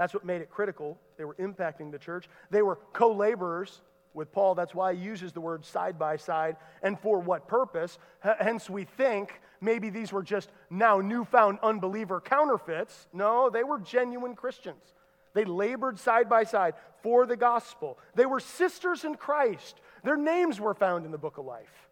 [0.00, 0.96] That's what made it critical.
[1.18, 2.26] They were impacting the church.
[2.48, 3.82] They were co laborers
[4.14, 4.54] with Paul.
[4.54, 6.56] That's why he uses the word side by side.
[6.82, 7.98] And for what purpose?
[8.24, 13.08] H- hence, we think maybe these were just now newfound unbeliever counterfeits.
[13.12, 14.94] No, they were genuine Christians.
[15.34, 17.98] They labored side by side for the gospel.
[18.14, 19.82] They were sisters in Christ.
[20.02, 21.89] Their names were found in the book of life.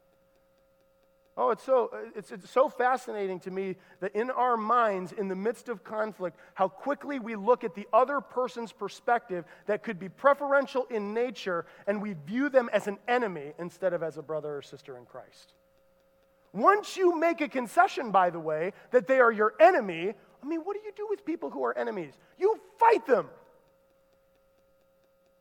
[1.41, 5.37] Oh, it's so, it's, it's so fascinating to me that in our minds, in the
[5.37, 10.09] midst of conflict, how quickly we look at the other person's perspective that could be
[10.09, 14.57] preferential in nature and we view them as an enemy instead of as a brother
[14.57, 15.53] or sister in Christ.
[16.53, 20.63] Once you make a concession, by the way, that they are your enemy, I mean,
[20.63, 22.15] what do you do with people who are enemies?
[22.37, 23.29] You fight them.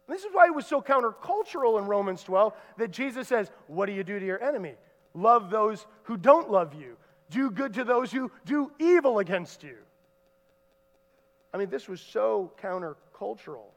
[0.07, 3.93] This is why it was so countercultural in Romans 12 that Jesus says, What do
[3.93, 4.75] you do to your enemy?
[5.13, 6.97] Love those who don't love you.
[7.29, 9.77] Do good to those who do evil against you.
[11.53, 13.71] I mean, this was so countercultural.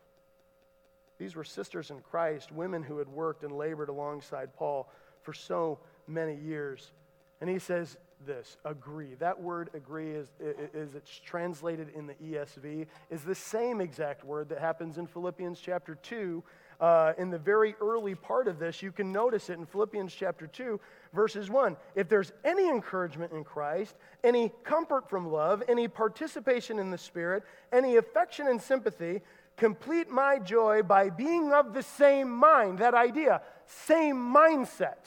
[1.18, 4.90] These were sisters in Christ, women who had worked and labored alongside Paul
[5.22, 6.92] for so many years.
[7.40, 9.14] And he says this agree.
[9.14, 14.48] That word agree, is, is it's translated in the ESV, is the same exact word
[14.50, 16.42] that happens in Philippians chapter 2.
[16.80, 20.46] Uh, in the very early part of this, you can notice it in Philippians chapter
[20.46, 20.80] 2,
[21.12, 21.76] verses 1.
[21.94, 27.42] If there's any encouragement in Christ, any comfort from love, any participation in the Spirit,
[27.70, 29.20] any affection and sympathy,
[29.58, 32.78] complete my joy by being of the same mind.
[32.78, 35.04] That idea, same mindset.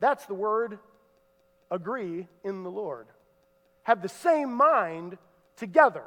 [0.00, 0.80] That's the word
[1.70, 3.06] agree in the Lord.
[3.84, 5.18] Have the same mind
[5.56, 6.04] together.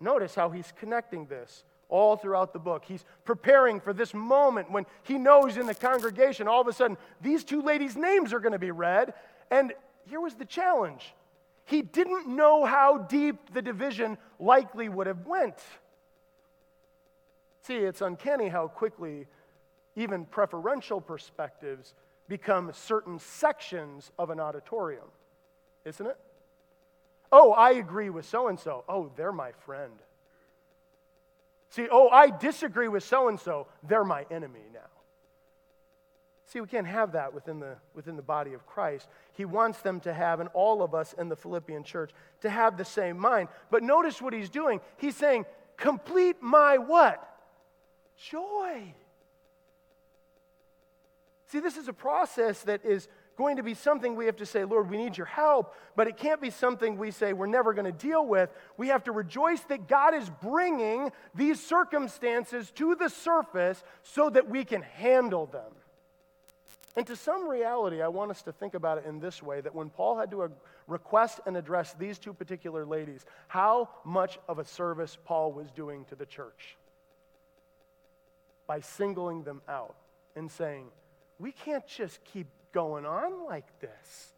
[0.00, 2.84] Notice how he's connecting this all throughout the book.
[2.84, 6.96] He's preparing for this moment when he knows in the congregation, all of a sudden,
[7.20, 9.14] these two ladies' names are going to be read.
[9.50, 9.72] And
[10.08, 11.14] here was the challenge
[11.66, 15.58] he didn't know how deep the division likely would have went.
[17.62, 19.26] See, it's uncanny how quickly
[19.96, 21.94] even preferential perspectives
[22.28, 25.06] become certain sections of an auditorium,
[25.84, 26.16] isn't it?
[27.32, 28.84] Oh, I agree with so and so.
[28.88, 29.94] Oh, they're my friend.
[31.70, 33.66] See, oh, I disagree with so and so.
[33.82, 34.80] They're my enemy now.
[36.46, 39.08] See, we can't have that within the, within the body of Christ.
[39.32, 42.76] He wants them to have, and all of us in the Philippian church, to have
[42.76, 43.48] the same mind.
[43.70, 44.80] But notice what he's doing.
[44.96, 45.44] He's saying,
[45.76, 47.20] complete my what?
[48.30, 48.94] Joy.
[51.48, 54.64] See, this is a process that is going to be something we have to say,
[54.64, 57.84] Lord, we need your help, but it can't be something we say we're never going
[57.84, 58.50] to deal with.
[58.76, 64.48] We have to rejoice that God is bringing these circumstances to the surface so that
[64.48, 65.72] we can handle them.
[66.96, 69.74] And to some reality, I want us to think about it in this way that
[69.74, 70.48] when Paul had to uh,
[70.86, 76.06] request and address these two particular ladies, how much of a service Paul was doing
[76.06, 76.78] to the church
[78.66, 79.94] by singling them out
[80.34, 80.86] and saying,
[81.38, 82.46] we can't just keep
[82.76, 84.34] going on like this.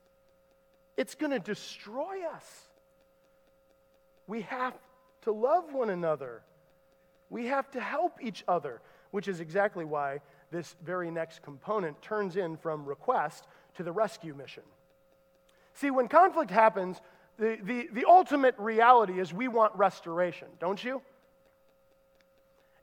[0.96, 2.44] It's going to destroy us.
[4.28, 4.74] We have
[5.22, 6.42] to love one another.
[7.30, 10.20] We have to help each other, which is exactly why
[10.52, 14.62] this very next component turns in from request to the rescue mission.
[15.74, 17.00] See, when conflict happens,
[17.40, 21.02] the, the, the ultimate reality is we want restoration, don't you?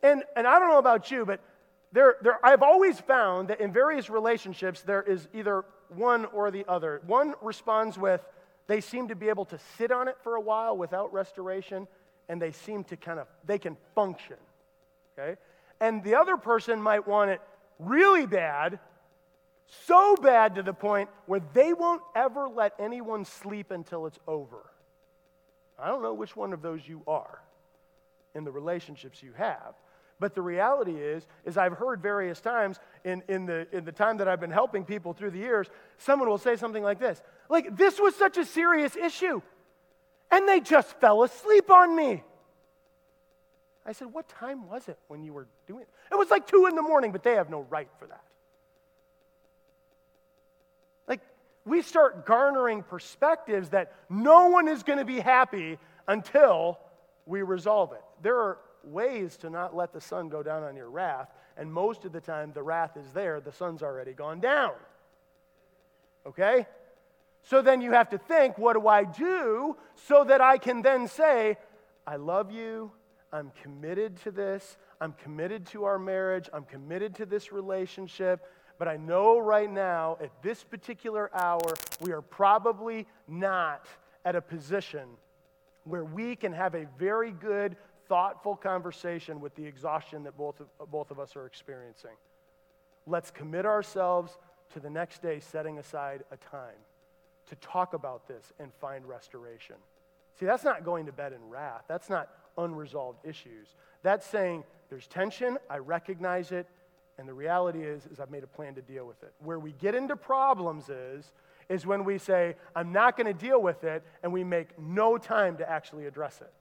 [0.04, 1.40] And, and I don't know about you, but
[1.92, 6.66] there, there, I've always found that in various relationships, there is either one or the
[6.68, 7.02] other.
[7.06, 8.22] One responds with,
[8.68, 11.88] they seem to be able to sit on it for a while without restoration,
[12.28, 14.38] and they seem to kind of, they can function.
[15.18, 15.40] Okay?
[15.80, 17.42] And the other person might want it
[17.80, 18.80] really bad,
[19.86, 24.70] so bad to the point where they won't ever let anyone sleep until it's over.
[25.78, 27.42] I don't know which one of those you are
[28.34, 29.76] in the relationships you have.
[30.20, 34.18] But the reality is, is I've heard various times in, in, the, in the time
[34.18, 37.76] that I've been helping people through the years, someone will say something like this like,
[37.78, 39.42] this was such a serious issue,
[40.32, 42.24] and they just fell asleep on me.
[43.86, 45.90] I said, What time was it when you were doing it?
[46.12, 48.24] It was like two in the morning, but they have no right for that.
[51.08, 51.22] Like,
[51.66, 56.80] we start garnering perspectives that no one is going to be happy until
[57.28, 58.02] we resolve it.
[58.24, 62.06] There are ways to not let the sun go down on your wrath, and most
[62.06, 64.74] of the time the wrath is there, the sun's already gone down.
[66.26, 66.68] Okay?
[67.44, 71.08] So then you have to think, what do I do so that I can then
[71.08, 71.58] say,
[72.08, 72.92] I love you,
[73.32, 78.46] I'm committed to this, I'm committed to our marriage, I'm committed to this relationship,
[78.78, 83.86] but I know right now, at this particular hour, we are probably not
[84.26, 85.08] at a position
[85.84, 90.92] where we can have a very good, thoughtful conversation with the exhaustion that both of,
[90.92, 92.16] both of us are experiencing.
[93.08, 94.38] Let's commit ourselves
[94.74, 96.78] to the next day setting aside a time
[97.48, 99.76] to talk about this and find restoration.
[100.40, 101.84] See, that's not going to bed in wrath.
[101.88, 103.76] That's not unresolved issues.
[104.04, 106.68] That's saying there's tension, I recognize it,
[107.18, 109.32] and the reality is is I've made a plan to deal with it.
[109.40, 111.32] Where we get into problems is
[111.70, 115.18] is when we say I'm not going to deal with it and we make no
[115.18, 116.52] time to actually address it.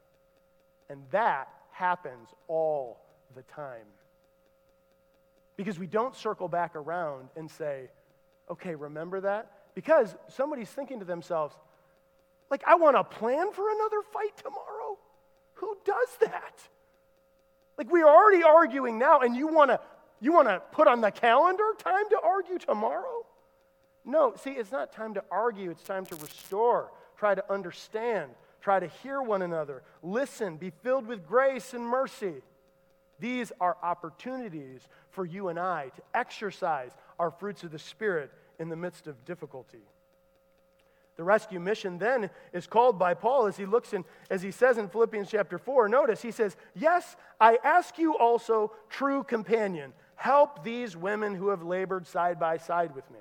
[0.88, 3.00] And that happens all
[3.34, 3.86] the time.
[5.56, 7.88] Because we don't circle back around and say,
[8.50, 9.50] okay, remember that?
[9.74, 11.54] Because somebody's thinking to themselves,
[12.50, 14.98] like, I want to plan for another fight tomorrow?
[15.54, 16.60] Who does that?
[17.78, 19.80] Like, we're already arguing now, and you want to
[20.20, 23.26] you want to put on the calendar time to argue tomorrow?
[24.04, 28.30] No, see, it's not time to argue, it's time to restore, try to understand,
[28.64, 32.36] try to hear one another, listen, be filled with grace and mercy.
[33.20, 38.70] These are opportunities for you and I to exercise our fruits of the Spirit in
[38.70, 39.82] the midst of difficulty.
[41.16, 44.78] The rescue mission then is called by Paul as he looks in, as he says
[44.78, 45.90] in Philippians chapter 4.
[45.90, 51.62] Notice he says, Yes, I ask you also, true companion, help these women who have
[51.62, 53.20] labored side by side with me.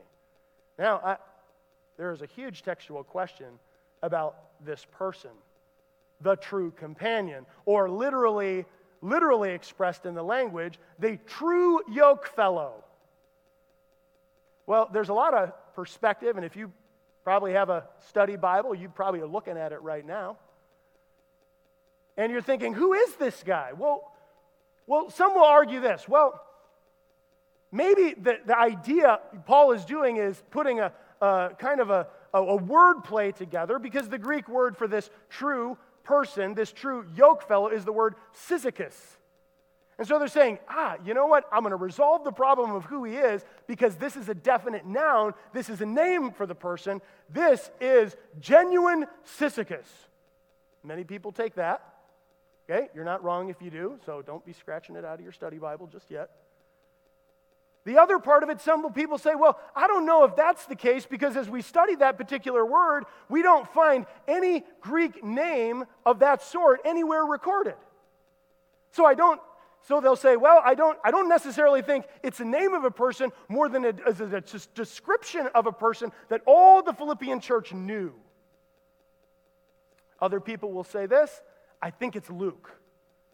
[0.79, 1.17] Now, I,
[1.97, 3.59] there is a huge textual question
[4.01, 5.31] about this person,
[6.21, 8.65] the true companion, or literally,
[9.01, 12.83] literally expressed in the language, the true yoke fellow.
[14.65, 16.71] Well, there's a lot of perspective, and if you
[17.23, 20.37] probably have a study Bible, you probably are looking at it right now.
[22.17, 23.71] And you're thinking, who is this guy?
[23.77, 24.11] Well,
[24.85, 26.07] well, some will argue this.
[26.07, 26.41] Well,
[27.71, 32.39] maybe the, the idea Paul is doing is putting a, a kind of a, a,
[32.39, 37.47] a word play together because the Greek word for this true person, this true yoke
[37.47, 38.15] fellow, is the word
[38.47, 38.95] Syzygus.
[39.97, 41.45] And so they're saying, ah, you know what?
[41.51, 44.85] I'm going to resolve the problem of who he is because this is a definite
[44.85, 45.33] noun.
[45.53, 46.99] This is a name for the person.
[47.29, 49.05] This is genuine
[49.37, 49.85] Syzygus.
[50.83, 51.93] Many people take that.
[52.69, 52.89] Okay?
[52.95, 55.57] You're not wrong if you do, so don't be scratching it out of your study
[55.57, 56.31] Bible just yet.
[57.85, 60.75] The other part of it, some people say, well, I don't know if that's the
[60.75, 66.19] case because as we study that particular word, we don't find any Greek name of
[66.19, 67.75] that sort anywhere recorded.
[68.91, 69.41] So I don't
[69.85, 72.91] so they'll say, well, I don't, I don't necessarily think it's a name of a
[72.91, 74.41] person more than a, a, a
[74.73, 78.13] description of a person that all the Philippian church knew.
[80.21, 81.41] Other people will say this
[81.81, 82.71] I think it's Luke.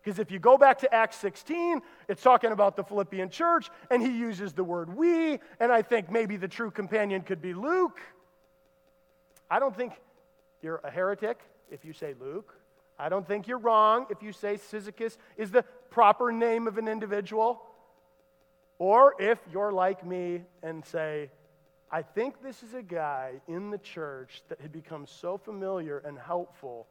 [0.01, 4.01] Because if you go back to Acts 16, it's talking about the Philippian church, and
[4.01, 7.99] he uses the word we, and I think maybe the true companion could be Luke.
[9.51, 9.93] I don't think
[10.61, 12.55] you're a heretic if you say Luke.
[12.97, 16.87] I don't think you're wrong if you say Syzygus is the proper name of an
[16.87, 17.61] individual.
[18.77, 21.29] Or if you're like me and say,
[21.91, 26.17] I think this is a guy in the church that had become so familiar and
[26.17, 26.87] helpful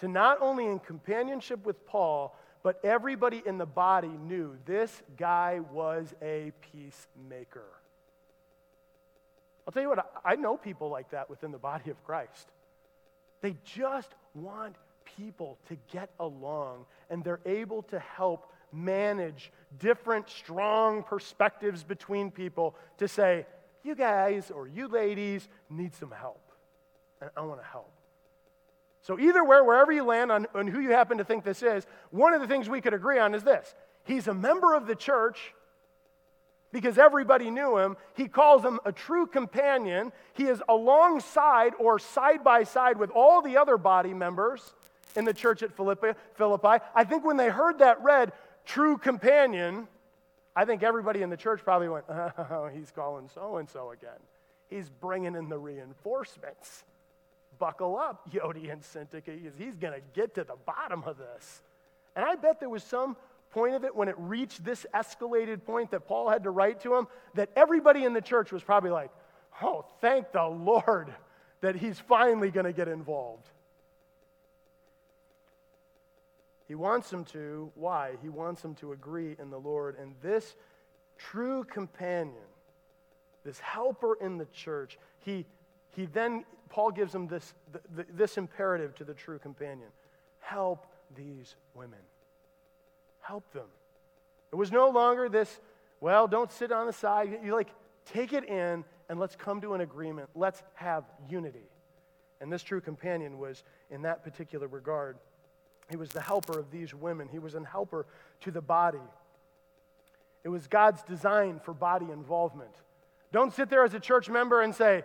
[0.00, 5.60] to not only in companionship with Paul, but everybody in the body knew this guy
[5.72, 7.66] was a peacemaker.
[9.66, 12.48] I'll tell you what, I know people like that within the body of Christ.
[13.40, 14.76] They just want
[15.16, 22.74] people to get along, and they're able to help manage different strong perspectives between people
[22.98, 23.46] to say,
[23.82, 26.40] you guys or you ladies need some help.
[27.20, 27.90] And I want to help.
[29.04, 31.86] So, either way, wherever you land on, on who you happen to think this is,
[32.10, 33.74] one of the things we could agree on is this
[34.04, 35.52] He's a member of the church
[36.72, 37.98] because everybody knew him.
[38.14, 40.10] He calls him a true companion.
[40.32, 44.72] He is alongside or side by side with all the other body members
[45.14, 46.82] in the church at Philippi, Philippi.
[46.94, 48.32] I think when they heard that read,
[48.64, 49.86] true companion,
[50.56, 54.20] I think everybody in the church probably went, oh, he's calling so and so again.
[54.68, 56.84] He's bringing in the reinforcements.
[57.58, 61.62] Buckle up, Euodia and Syntyche, he's going to get to the bottom of this.
[62.16, 63.16] And I bet there was some
[63.50, 66.94] point of it when it reached this escalated point that Paul had to write to
[66.94, 69.10] him that everybody in the church was probably like,
[69.62, 71.14] oh, thank the Lord
[71.60, 73.48] that he's finally going to get involved.
[76.66, 77.70] He wants them to.
[77.74, 78.12] Why?
[78.22, 79.96] He wants them to agree in the Lord.
[79.98, 80.56] And this
[81.18, 82.34] true companion,
[83.44, 85.46] this helper in the church, he,
[85.90, 86.44] he then,
[86.74, 87.54] Paul gives them this,
[87.94, 89.90] this imperative to the true companion
[90.40, 92.00] help these women.
[93.20, 93.68] Help them.
[94.52, 95.60] It was no longer this,
[96.00, 97.38] well, don't sit on the side.
[97.44, 97.68] You like,
[98.04, 100.30] take it in and let's come to an agreement.
[100.34, 101.70] Let's have unity.
[102.40, 105.16] And this true companion was, in that particular regard,
[105.90, 107.28] he was the helper of these women.
[107.30, 108.04] He was an helper
[108.40, 108.98] to the body.
[110.42, 112.74] It was God's design for body involvement.
[113.30, 115.04] Don't sit there as a church member and say,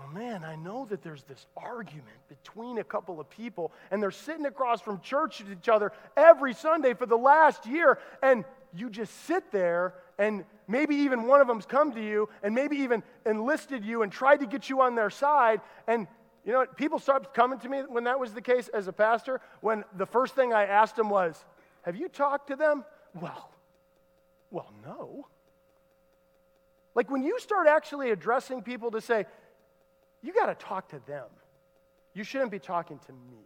[0.00, 4.10] Oh man, I know that there's this argument between a couple of people, and they're
[4.10, 8.90] sitting across from church to each other every Sunday for the last year, and you
[8.90, 13.04] just sit there, and maybe even one of them's come to you, and maybe even
[13.24, 16.08] enlisted you and tried to get you on their side, and
[16.44, 16.76] you know what?
[16.76, 20.06] People started coming to me when that was the case as a pastor, when the
[20.06, 21.42] first thing I asked them was,
[21.82, 22.84] Have you talked to them?
[23.14, 23.50] Well,
[24.50, 25.28] well, no.
[26.94, 29.26] Like when you start actually addressing people to say,
[30.24, 31.26] You got to talk to them,
[32.14, 33.44] you shouldn't be talking to me.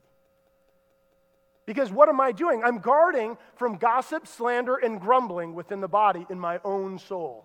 [1.67, 2.63] Because what am I doing?
[2.65, 7.45] I'm guarding from gossip, slander, and grumbling within the body in my own soul.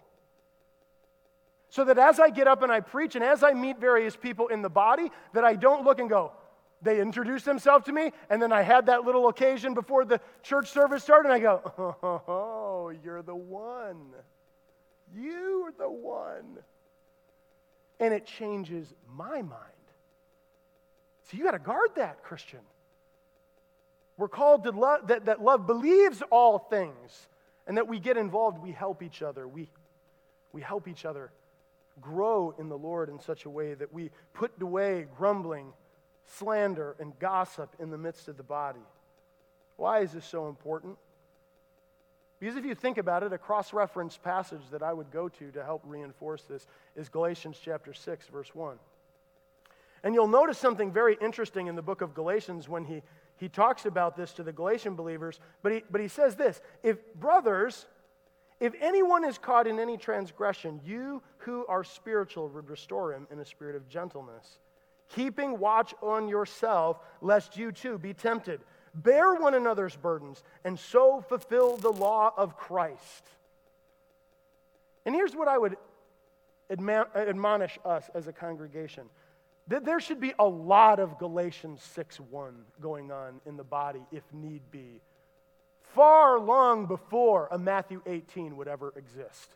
[1.70, 4.48] So that as I get up and I preach and as I meet various people
[4.48, 6.32] in the body, that I don't look and go,
[6.84, 10.70] they introduce themselves to me, and then I had that little occasion before the church
[10.70, 11.96] service started, and I go,
[12.28, 14.12] oh, you're the one.
[15.16, 16.60] You're the one.
[18.04, 19.86] And it changes my mind.
[21.22, 22.60] So you got to guard that, Christian.
[24.18, 27.30] We're called to love, that, that love believes all things,
[27.66, 29.48] and that we get involved, we help each other.
[29.48, 29.70] We,
[30.52, 31.32] we help each other
[32.02, 35.72] grow in the Lord in such a way that we put away grumbling,
[36.26, 38.84] slander, and gossip in the midst of the body.
[39.78, 40.98] Why is this so important?
[42.44, 45.50] Because if you think about it, a cross reference passage that I would go to
[45.52, 48.78] to help reinforce this is Galatians chapter 6, verse 1.
[50.04, 53.02] And you'll notice something very interesting in the book of Galatians when he,
[53.38, 56.98] he talks about this to the Galatian believers, but he, but he says this If
[57.16, 57.86] brothers,
[58.60, 63.40] if anyone is caught in any transgression, you who are spiritual would restore him in
[63.40, 64.58] a spirit of gentleness,
[65.08, 68.60] keeping watch on yourself, lest you too be tempted.
[68.94, 73.28] Bear one another's burdens, and so fulfill the law of Christ.
[75.06, 75.78] And here's what I would
[76.70, 79.10] admonish us as a congregation
[79.68, 84.02] that there should be a lot of Galatians 6 1 going on in the body
[84.12, 85.02] if need be
[85.94, 89.56] far long before a Matthew 18 would ever exist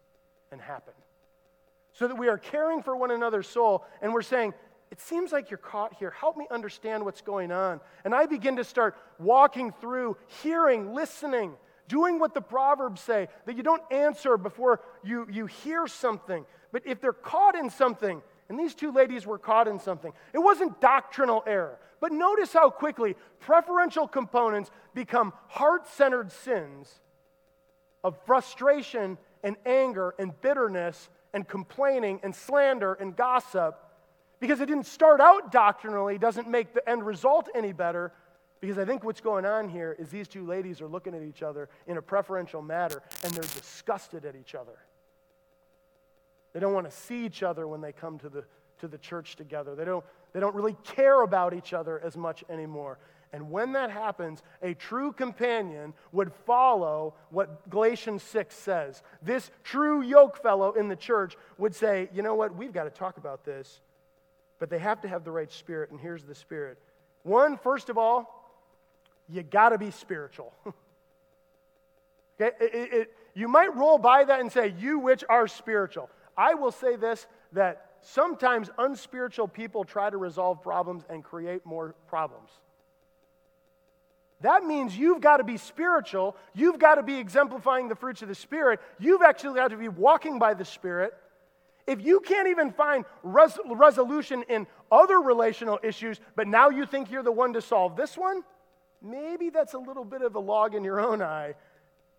[0.51, 0.93] and happen.
[1.93, 4.53] So that we are caring for one another's soul and we're saying,
[4.91, 6.11] it seems like you're caught here.
[6.11, 7.81] Help me understand what's going on.
[8.05, 11.53] And I begin to start walking through, hearing, listening,
[11.87, 16.45] doing what the Proverbs say that you don't answer before you, you hear something.
[16.71, 20.13] But if they're caught in something, and these two ladies were caught in something.
[20.33, 21.79] It wasn't doctrinal error.
[21.99, 27.01] But notice how quickly preferential components become heart centered sins
[28.03, 33.77] of frustration and anger and bitterness and complaining and slander and gossip
[34.39, 38.11] because it didn't start out doctrinally, doesn't make the end result any better.
[38.59, 41.43] Because I think what's going on here is these two ladies are looking at each
[41.43, 44.79] other in a preferential manner and they're disgusted at each other.
[46.53, 48.43] They don't want to see each other when they come to the,
[48.79, 49.75] to the church together.
[49.75, 52.97] They don't, they don't really care about each other as much anymore.
[53.33, 59.03] And when that happens, a true companion would follow what Galatians 6 says.
[59.21, 62.89] This true yoke fellow in the church would say, you know what, we've got to
[62.89, 63.81] talk about this,
[64.59, 66.77] but they have to have the right spirit, and here's the spirit.
[67.23, 68.33] One, first of all,
[69.29, 70.53] you got to be spiritual.
[72.41, 72.55] okay?
[72.59, 76.09] It, it, it, you might roll by that and say, you which are spiritual.
[76.35, 81.95] I will say this that sometimes unspiritual people try to resolve problems and create more
[82.07, 82.49] problems.
[84.41, 86.35] That means you've got to be spiritual.
[86.53, 88.79] You've got to be exemplifying the fruits of the Spirit.
[88.99, 91.13] You've actually got to be walking by the Spirit.
[91.87, 97.09] If you can't even find res- resolution in other relational issues, but now you think
[97.09, 98.43] you're the one to solve this one,
[99.01, 101.55] maybe that's a little bit of a log in your own eye,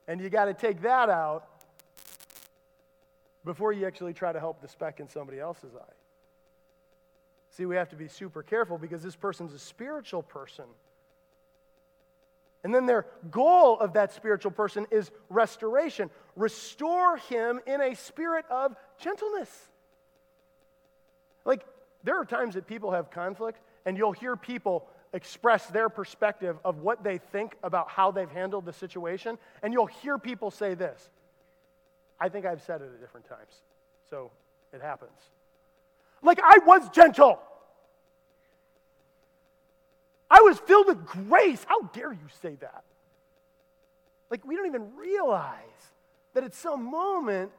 [0.08, 1.46] and you got to take that out
[3.44, 5.94] before you actually try to help the speck in somebody else's eye.
[7.50, 10.64] See, we have to be super careful because this person's a spiritual person.
[12.68, 16.10] And then their goal of that spiritual person is restoration.
[16.36, 19.48] Restore him in a spirit of gentleness.
[21.46, 21.64] Like,
[22.04, 26.80] there are times that people have conflict, and you'll hear people express their perspective of
[26.80, 31.08] what they think about how they've handled the situation, and you'll hear people say this
[32.20, 33.62] I think I've said it at different times,
[34.10, 34.30] so
[34.74, 35.18] it happens.
[36.22, 37.40] Like, I was gentle.
[40.30, 41.64] I was filled with grace.
[41.66, 42.84] How dare you say that?
[44.30, 45.54] Like, we don't even realize
[46.34, 47.50] that at some moment,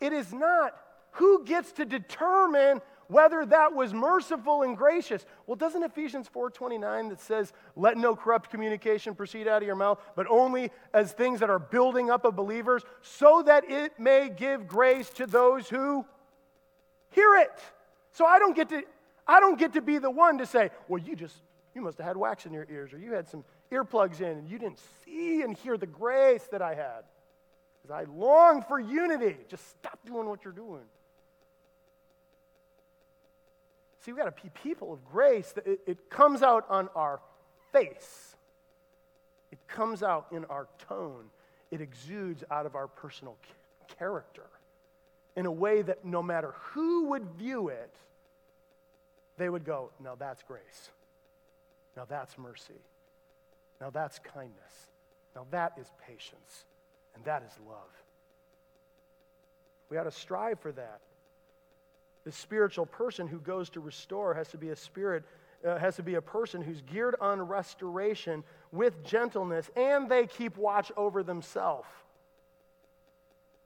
[0.00, 0.74] it is not
[1.12, 5.24] who gets to determine whether that was merciful and gracious.
[5.46, 10.00] Well, doesn't Ephesians 4:29 that says, "Let no corrupt communication proceed out of your mouth,
[10.16, 14.66] but only as things that are building up of believers, so that it may give
[14.66, 16.04] grace to those who
[17.10, 17.52] hear it."
[18.12, 18.82] So I don't get to
[19.28, 21.42] I don't get to be the one to say, "Well, you just
[21.76, 24.48] you must have had wax in your ears or you had some earplugs in and
[24.48, 27.04] you didn't see and hear the grace that I had."
[27.82, 29.36] Because I long for unity.
[29.48, 30.82] Just stop doing what you're doing.
[34.00, 35.52] See, we've got to be people of grace.
[35.64, 37.20] It, it comes out on our
[37.72, 38.36] face,
[39.52, 41.24] it comes out in our tone,
[41.70, 43.36] it exudes out of our personal
[43.98, 44.46] character
[45.36, 47.94] in a way that no matter who would view it,
[49.36, 50.90] they would go, Now that's grace.
[51.96, 52.80] Now that's mercy.
[53.80, 54.90] Now that's kindness.
[55.34, 56.64] Now that is patience.
[57.14, 57.90] And that is love.
[59.88, 61.00] We ought to strive for that.
[62.24, 65.24] The spiritual person who goes to restore has to be a spirit,
[65.64, 68.42] uh, has to be a person who's geared on restoration
[68.72, 71.88] with gentleness, and they keep watch over themselves.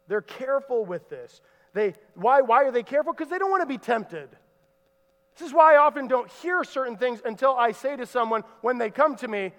[0.09, 1.41] They're careful with this.
[1.73, 3.13] They, why, why are they careful?
[3.13, 4.29] Because they don't want to be tempted.
[5.39, 8.79] This is why I often don't hear certain things until I say to someone when
[8.79, 9.53] they come to me,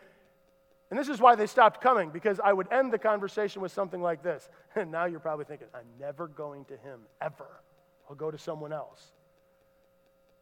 [0.89, 4.01] and this is why they stopped coming, because I would end the conversation with something
[4.01, 4.47] like this.
[4.75, 7.47] And now you're probably thinking, I'm never going to him, ever.
[8.09, 9.11] I'll go to someone else.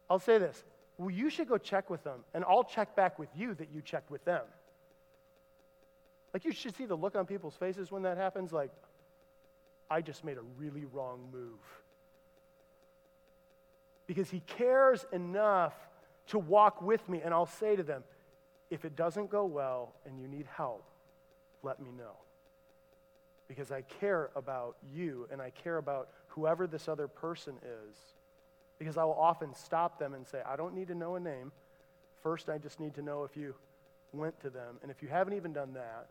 [0.08, 0.64] I'll say this
[0.98, 3.80] well, you should go check with them, and I'll check back with you that you
[3.80, 4.42] checked with them.
[6.34, 8.52] Like, you should see the look on people's faces when that happens.
[8.52, 8.70] Like,
[9.90, 11.58] I just made a really wrong move.
[14.10, 15.72] Because he cares enough
[16.26, 18.02] to walk with me, and I'll say to them,
[18.68, 20.82] if it doesn't go well and you need help,
[21.62, 22.16] let me know.
[23.46, 27.96] Because I care about you and I care about whoever this other person is.
[28.80, 31.52] Because I will often stop them and say, I don't need to know a name.
[32.20, 33.54] First, I just need to know if you
[34.12, 34.78] went to them.
[34.82, 36.08] And if you haven't even done that,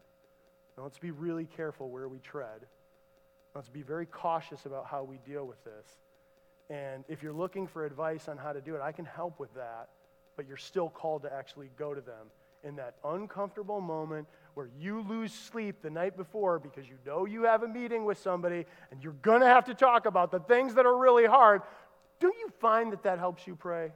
[0.78, 2.62] let's be really careful where we tread.
[3.54, 5.98] Let's be very cautious about how we deal with this.
[6.70, 9.54] And if you're looking for advice on how to do it, I can help with
[9.56, 9.90] that.
[10.36, 12.28] But you're still called to actually go to them
[12.64, 17.44] in that uncomfortable moment where you lose sleep the night before because you know you
[17.44, 20.76] have a meeting with somebody and you're going to have to talk about the things
[20.76, 21.62] that are really hard,
[22.20, 23.92] don't you find that that helps you pray?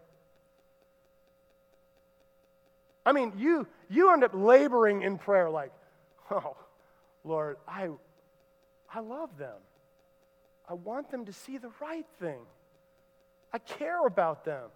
[3.06, 5.72] I mean, you, you end up laboring in prayer like,
[6.32, 6.56] oh,
[7.26, 7.90] Lord, I,
[8.94, 9.58] I love them.
[10.68, 12.40] I want them to see the right thing.
[13.54, 14.70] I care about them.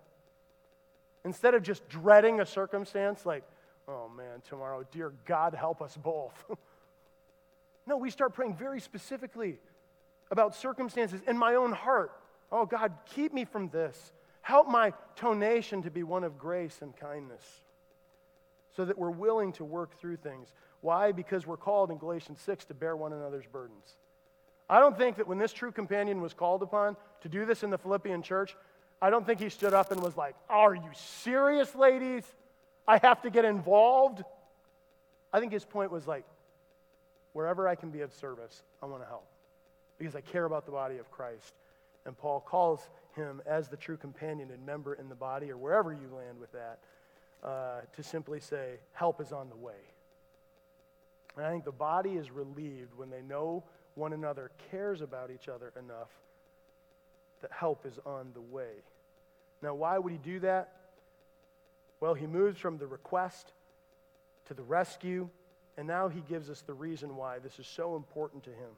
[1.26, 3.44] Instead of just dreading a circumstance like,
[3.88, 6.46] oh man, tomorrow, dear God, help us both.
[7.88, 9.60] no, we start praying very specifically
[10.30, 12.12] about circumstances in my own heart.
[12.52, 14.14] Oh God, keep me from this.
[14.42, 17.44] Help my tonation to be one of grace and kindness
[18.76, 20.54] so that we're willing to work through things.
[20.82, 21.12] Why?
[21.12, 23.98] Because we're called in Galatians 6 to bear one another's burdens.
[24.70, 27.70] I don't think that when this true companion was called upon to do this in
[27.70, 28.56] the Philippian church,
[29.02, 32.24] I don't think he stood up and was like, Are you serious, ladies?
[32.88, 34.24] I have to get involved.
[35.34, 36.24] I think his point was like,
[37.34, 39.28] wherever I can be of service, I want to help
[40.00, 41.54] because I care about the body of Christ.
[42.06, 42.82] And Paul calls
[43.16, 46.52] him as the true companion and member in the body, or wherever you land with
[46.54, 46.80] that,
[47.44, 49.74] uh, to simply say, help is on the way.
[51.36, 53.64] And I think the body is relieved when they know
[53.96, 56.10] one another cares about each other enough
[57.42, 58.84] that help is on the way.
[59.62, 60.74] Now, why would he do that?
[62.00, 63.52] Well, he moves from the request
[64.46, 65.30] to the rescue,
[65.78, 68.70] and now he gives us the reason why this is so important to him.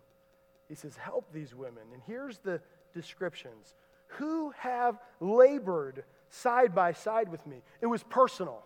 [0.67, 1.83] He says, Help these women.
[1.93, 2.61] And here's the
[2.93, 3.75] descriptions
[4.07, 7.61] who have labored side by side with me.
[7.81, 8.63] It was personal.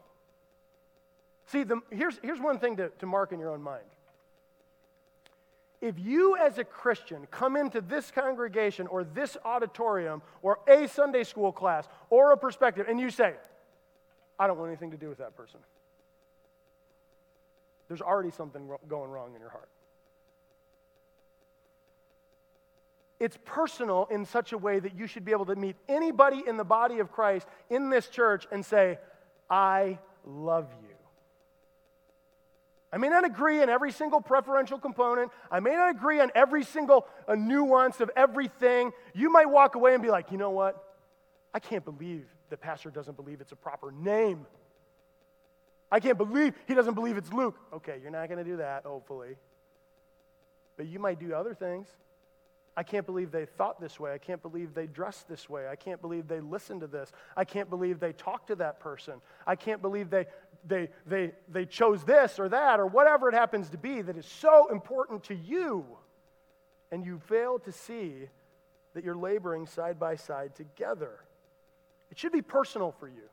[1.47, 3.83] See, the, here's, here's one thing to, to mark in your own mind.
[5.83, 11.25] If you, as a Christian, come into this congregation or this auditorium or a Sunday
[11.25, 13.33] school class or a perspective and you say,
[14.39, 15.59] I don't want anything to do with that person.
[17.89, 19.67] there's already something going wrong in your heart.
[23.19, 26.55] It's personal in such a way that you should be able to meet anybody in
[26.55, 28.99] the body of Christ in this church and say,
[29.49, 30.92] I love you.
[32.93, 35.31] I may not agree on every single preferential component.
[35.49, 38.91] I may not agree on every single uh, nuance of everything.
[39.15, 40.81] You might walk away and be like, you know what?
[41.55, 44.45] I can't believe the pastor doesn't believe it's a proper name.
[45.91, 47.57] I can't believe he doesn't believe it's Luke.
[47.73, 49.37] Okay, you're not going to do that, hopefully.
[50.77, 51.87] But you might do other things.
[52.75, 54.13] I can't believe they thought this way.
[54.13, 55.67] I can't believe they dressed this way.
[55.67, 57.11] I can't believe they listened to this.
[57.37, 59.21] I can't believe they talked to that person.
[59.45, 60.25] I can't believe they,
[60.65, 64.25] they, they, they chose this or that or whatever it happens to be that is
[64.25, 65.85] so important to you.
[66.91, 68.29] And you fail to see
[68.93, 71.19] that you're laboring side by side together.
[72.11, 73.29] It should be personal for you.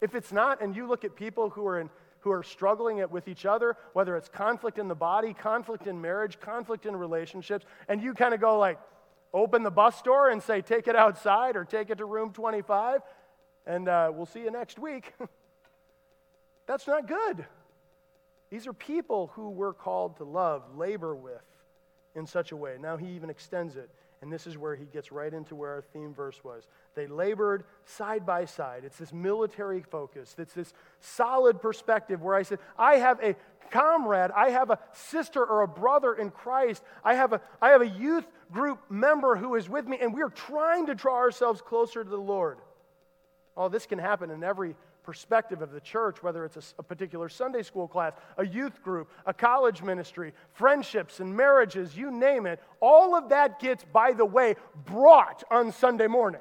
[0.00, 1.90] If it's not, and you look at people who are in
[2.22, 6.00] who are struggling it with each other, whether it's conflict in the body, conflict in
[6.00, 8.78] marriage, conflict in relationships, and you kind of go like,
[9.34, 13.00] open the bus door and say, take it outside or take it to room 25,
[13.66, 15.12] and uh, we'll see you next week.
[16.66, 17.44] That's not good.
[18.50, 21.40] These are people who we're called to love, labor with
[22.14, 22.76] in such a way.
[22.80, 23.90] Now he even extends it.
[24.20, 26.68] And this is where he gets right into where our theme verse was.
[26.94, 28.84] They labored side by side.
[28.84, 33.34] It's this military focus, it's this solid perspective where I said, I have a
[33.72, 37.82] comrade, I have a sister or a brother in Christ, I have a, I have
[37.82, 41.60] a youth group member who is with me, and we are trying to draw ourselves
[41.60, 42.58] closer to the Lord.
[43.56, 47.28] Oh, this can happen in every perspective of the church, whether it's a, a, particular
[47.28, 52.60] Sunday school class, a youth group, a college ministry, friendships and marriages, you name it,
[52.80, 56.40] all of that gets, by the way, brought on Sunday morning.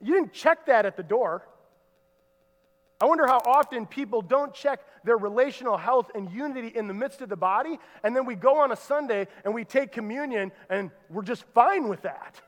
[0.00, 1.46] You didn't check that at the door.
[3.00, 7.20] I wonder how often people don't check their relational health and unity in the midst
[7.20, 10.90] of the body, and then we go on a Sunday and we take communion and
[11.10, 12.40] we're just fine with that.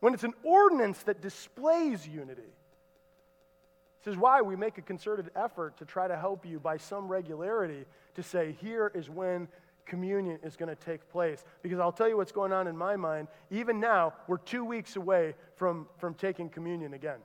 [0.00, 2.52] When it's an ordinance that displays unity.
[4.08, 7.08] This is why we make a concerted effort to try to help you by some
[7.08, 7.84] regularity
[8.14, 9.48] to say, here is when
[9.84, 11.44] communion is going to take place.
[11.60, 13.28] Because I'll tell you what's going on in my mind.
[13.50, 17.18] Even now, we're two weeks away from, from taking communion again.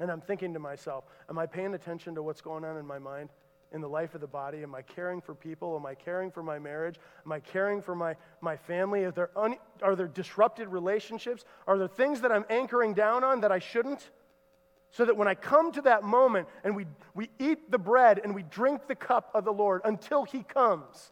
[0.00, 2.98] And I'm thinking to myself, am I paying attention to what's going on in my
[2.98, 3.28] mind?
[3.74, 4.62] in the life of the body?
[4.62, 5.76] Am I caring for people?
[5.76, 6.96] Am I caring for my marriage?
[7.24, 9.00] Am I caring for my, my family?
[9.00, 11.44] Is there un, are there disrupted relationships?
[11.66, 14.10] Are there things that I'm anchoring down on that I shouldn't?
[14.92, 18.34] So that when I come to that moment and we, we eat the bread and
[18.34, 21.10] we drink the cup of the Lord until He comes,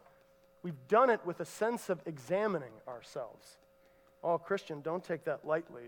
[0.63, 3.57] we've done it with a sense of examining ourselves.
[4.23, 5.85] Oh, Christian, don't take that lightly.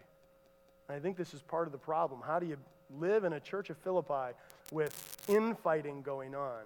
[0.89, 2.23] I think this is part of the problem.
[2.27, 2.57] How do you
[2.99, 4.35] live in a church of Philippi
[4.71, 6.63] with infighting going on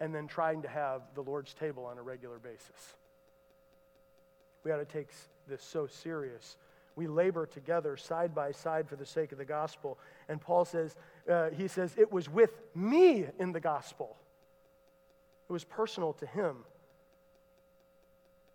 [0.00, 2.94] and then trying to have the Lord's table on a regular basis?
[4.62, 5.08] We ought to take
[5.48, 6.56] this so serious
[6.96, 9.98] we labor together side by side for the sake of the gospel.
[10.28, 10.96] And Paul says,
[11.30, 14.16] uh, he says, it was with me in the gospel.
[15.48, 16.56] It was personal to him.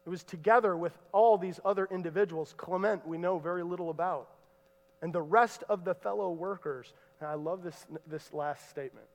[0.05, 2.55] It was together with all these other individuals.
[2.57, 4.29] Clement, we know very little about.
[5.03, 6.91] And the rest of the fellow workers.
[7.19, 9.05] And I love this, this last statement.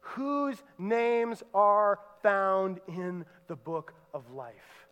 [0.00, 4.83] Whose names are found in the book of life?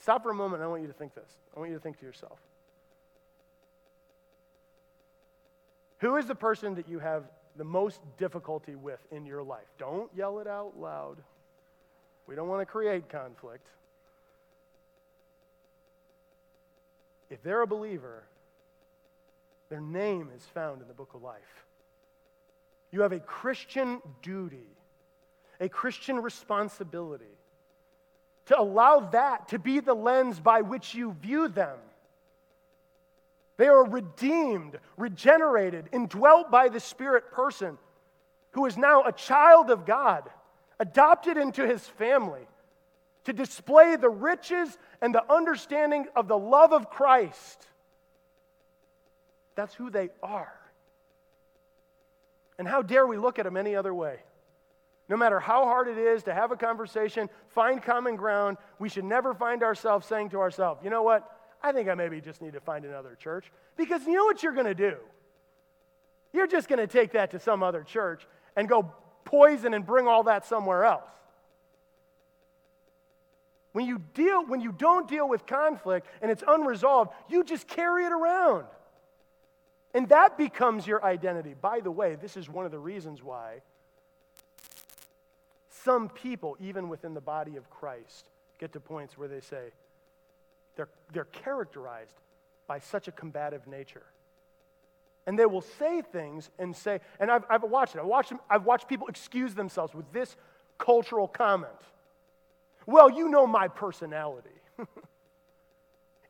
[0.00, 0.62] Stop for a moment.
[0.62, 1.30] I want you to think this.
[1.54, 2.38] I want you to think to yourself.
[5.98, 7.24] Who is the person that you have
[7.56, 9.66] the most difficulty with in your life?
[9.78, 11.18] Don't yell it out loud.
[12.26, 13.66] We don't want to create conflict.
[17.28, 18.24] If they're a believer,
[19.68, 21.64] their name is found in the book of life.
[22.90, 24.66] You have a Christian duty,
[25.60, 27.36] a Christian responsibility
[28.50, 31.78] to allow that to be the lens by which you view them.
[33.58, 37.78] They are redeemed, regenerated, indwelt by the Spirit person
[38.50, 40.28] who is now a child of God,
[40.80, 42.44] adopted into his family
[43.22, 47.64] to display the riches and the understanding of the love of Christ.
[49.54, 50.58] That's who they are.
[52.58, 54.18] And how dare we look at them any other way?
[55.10, 59.04] No matter how hard it is to have a conversation, find common ground, we should
[59.04, 61.28] never find ourselves saying to ourselves, you know what?
[61.60, 63.50] I think I maybe just need to find another church.
[63.76, 64.96] Because you know what you're going to do?
[66.32, 68.94] You're just going to take that to some other church and go
[69.24, 71.10] poison and bring all that somewhere else.
[73.72, 78.04] When you deal when you don't deal with conflict and it's unresolved, you just carry
[78.04, 78.66] it around.
[79.92, 81.56] And that becomes your identity.
[81.60, 83.62] By the way, this is one of the reasons why
[85.84, 88.28] some people, even within the body of Christ,
[88.58, 89.70] get to points where they say
[90.76, 92.14] they're, they're characterized
[92.66, 94.04] by such a combative nature.
[95.26, 98.64] And they will say things and say, and I've, I've watched it, I've watched, I've
[98.64, 100.36] watched people excuse themselves with this
[100.78, 101.72] cultural comment.
[102.86, 104.48] Well, you know my personality.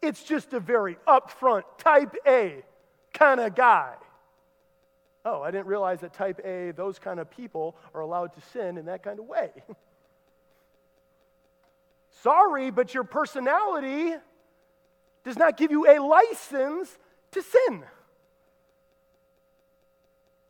[0.03, 2.62] it's just a very upfront, type A
[3.14, 3.94] kind of guy.
[5.25, 8.79] Oh, I didn't realize that type A, those kind of people are allowed to sin
[8.79, 9.51] in that kind of way.
[12.23, 14.14] Sorry, but your personality
[15.25, 16.97] does not give you a license
[17.33, 17.85] to sin.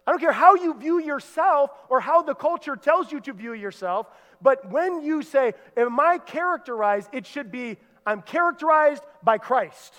[0.07, 3.53] I don't care how you view yourself or how the culture tells you to view
[3.53, 4.07] yourself,
[4.41, 7.09] but when you say, Am I characterized?
[7.13, 9.95] it should be, I'm characterized by Christ.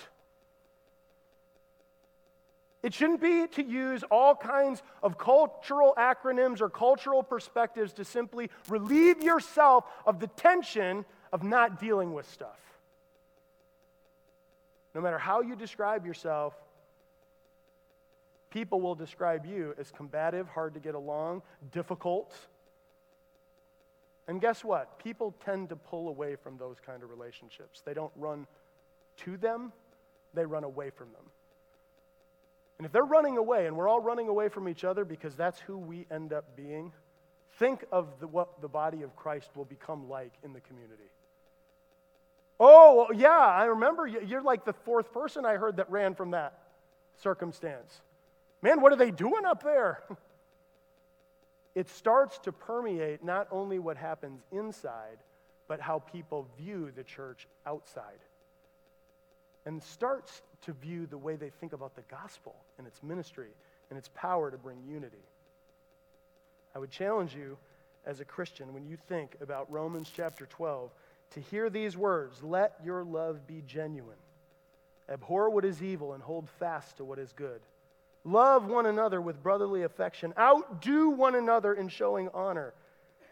[2.82, 8.50] It shouldn't be to use all kinds of cultural acronyms or cultural perspectives to simply
[8.68, 12.58] relieve yourself of the tension of not dealing with stuff.
[14.94, 16.54] No matter how you describe yourself,
[18.50, 22.36] people will describe you as combative, hard to get along, difficult.
[24.26, 24.98] And guess what?
[24.98, 27.80] People tend to pull away from those kind of relationships.
[27.84, 28.46] They don't run
[29.18, 29.72] to them,
[30.34, 31.24] they run away from them.
[32.78, 35.60] And if they're running away and we're all running away from each other because that's
[35.60, 36.92] who we end up being,
[37.58, 41.10] think of the, what the body of Christ will become like in the community.
[42.58, 46.58] Oh, yeah, I remember you're like the fourth person I heard that ran from that
[47.20, 48.00] circumstance.
[48.62, 50.02] Man, what are they doing up there?
[51.74, 55.18] It starts to permeate not only what happens inside,
[55.68, 58.18] but how people view the church outside.
[59.64, 63.50] And starts to view the way they think about the gospel and its ministry
[63.90, 65.24] and its power to bring unity.
[66.74, 67.58] I would challenge you
[68.06, 70.90] as a Christian when you think about Romans chapter 12
[71.32, 74.16] to hear these words let your love be genuine.
[75.08, 77.60] Abhor what is evil and hold fast to what is good.
[78.24, 80.32] Love one another with brotherly affection.
[80.38, 82.72] Outdo one another in showing honor.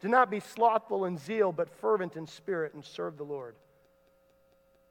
[0.03, 3.55] Do not be slothful in zeal, but fervent in spirit, and serve the Lord.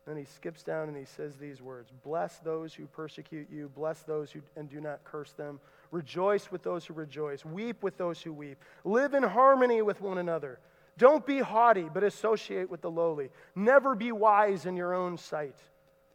[0.09, 4.01] Then he skips down and he says these words Bless those who persecute you, bless
[4.01, 5.59] those who and do not curse them.
[5.91, 8.57] Rejoice with those who rejoice, weep with those who weep.
[8.83, 10.57] Live in harmony with one another.
[10.97, 13.29] Don't be haughty, but associate with the lowly.
[13.53, 15.57] Never be wise in your own sight.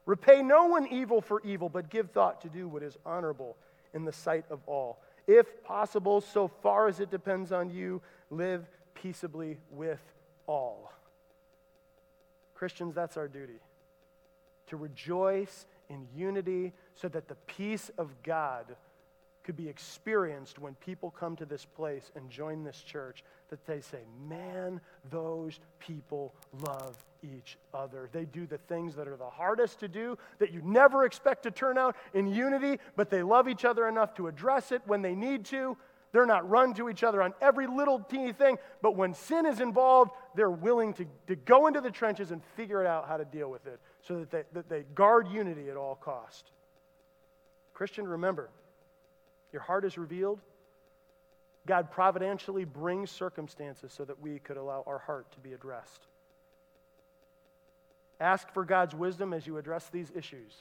[0.06, 3.56] Repay no one evil for evil, but give thought to do what is honorable
[3.94, 4.98] in the sight of all.
[5.28, 10.02] If possible, so far as it depends on you, live peaceably with
[10.48, 10.92] all.
[12.56, 13.60] Christians, that's our duty
[14.74, 18.74] to rejoice in unity so that the peace of God
[19.44, 23.80] could be experienced when people come to this place and join this church that they
[23.80, 26.34] say, man, those people
[26.66, 28.08] love each other.
[28.10, 31.52] They do the things that are the hardest to do, that you never expect to
[31.52, 35.14] turn out in unity, but they love each other enough to address it when they
[35.14, 35.76] need to.
[36.10, 39.60] They're not run to each other on every little teeny thing, but when sin is
[39.60, 43.24] involved, they're willing to, to go into the trenches and figure it out how to
[43.24, 46.50] deal with it so that they, that they guard unity at all cost.
[47.72, 48.50] Christian, remember,
[49.52, 50.40] your heart is revealed.
[51.66, 56.06] God providentially brings circumstances so that we could allow our heart to be addressed.
[58.20, 60.52] Ask for God's wisdom as you address these issues.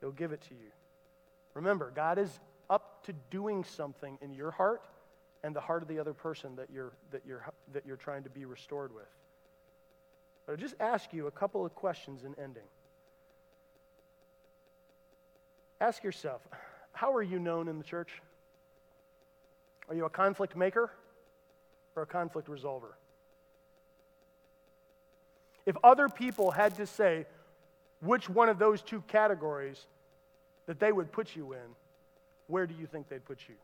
[0.00, 0.70] He'll give it to you.
[1.54, 2.38] Remember, God is
[2.68, 4.82] up to doing something in your heart
[5.42, 8.30] and the heart of the other person that you're, that you're, that you're trying to
[8.30, 9.08] be restored with.
[10.46, 12.62] But I'll just ask you a couple of questions in ending.
[15.80, 16.40] Ask yourself,
[16.92, 18.22] how are you known in the church?
[19.88, 20.90] Are you a conflict maker
[21.94, 22.94] or a conflict resolver?
[25.66, 27.26] If other people had to say
[28.00, 29.86] which one of those two categories
[30.66, 31.74] that they would put you in,
[32.46, 33.56] where do you think they'd put you?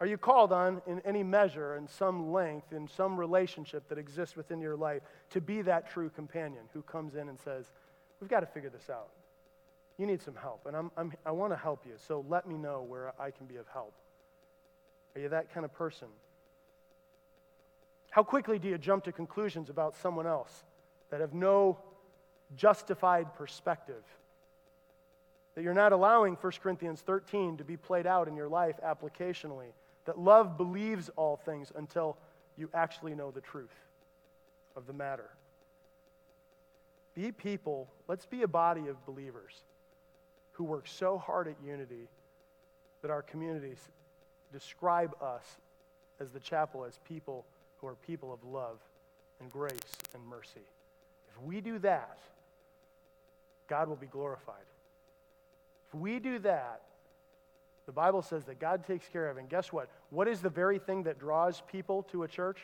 [0.00, 4.34] Are you called on, in any measure, in some length, in some relationship that exists
[4.34, 7.70] within your life, to be that true companion who comes in and says,
[8.20, 9.08] We've got to figure this out?
[9.98, 12.56] You need some help, and I'm, I'm, I want to help you, so let me
[12.56, 13.92] know where I can be of help.
[15.14, 16.08] Are you that kind of person?
[18.10, 20.64] How quickly do you jump to conclusions about someone else
[21.10, 21.78] that have no
[22.56, 24.02] justified perspective?
[25.54, 29.72] That you're not allowing 1 Corinthians 13 to be played out in your life applicationally.
[30.10, 32.16] That love believes all things until
[32.56, 33.76] you actually know the truth
[34.74, 35.30] of the matter.
[37.14, 39.52] Be people, let's be a body of believers
[40.50, 42.08] who work so hard at unity
[43.02, 43.78] that our communities
[44.52, 45.44] describe us
[46.18, 47.46] as the chapel as people
[47.80, 48.80] who are people of love
[49.38, 50.66] and grace and mercy.
[51.28, 52.18] If we do that,
[53.68, 54.56] God will be glorified.
[55.86, 56.80] If we do that,
[57.90, 59.36] the Bible says that God takes care of.
[59.36, 59.88] And guess what?
[60.10, 62.60] What is the very thing that draws people to a church?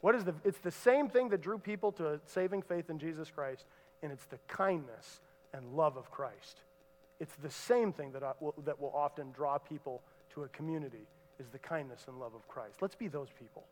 [0.00, 3.00] What is the, it's the same thing that drew people to a saving faith in
[3.00, 3.64] Jesus Christ,
[4.00, 5.18] and it's the kindness
[5.52, 6.60] and love of Christ.
[7.18, 10.02] It's the same thing that, uh, will, that will often draw people
[10.34, 11.08] to a community
[11.40, 12.76] is the kindness and love of Christ.
[12.80, 13.64] Let's be those people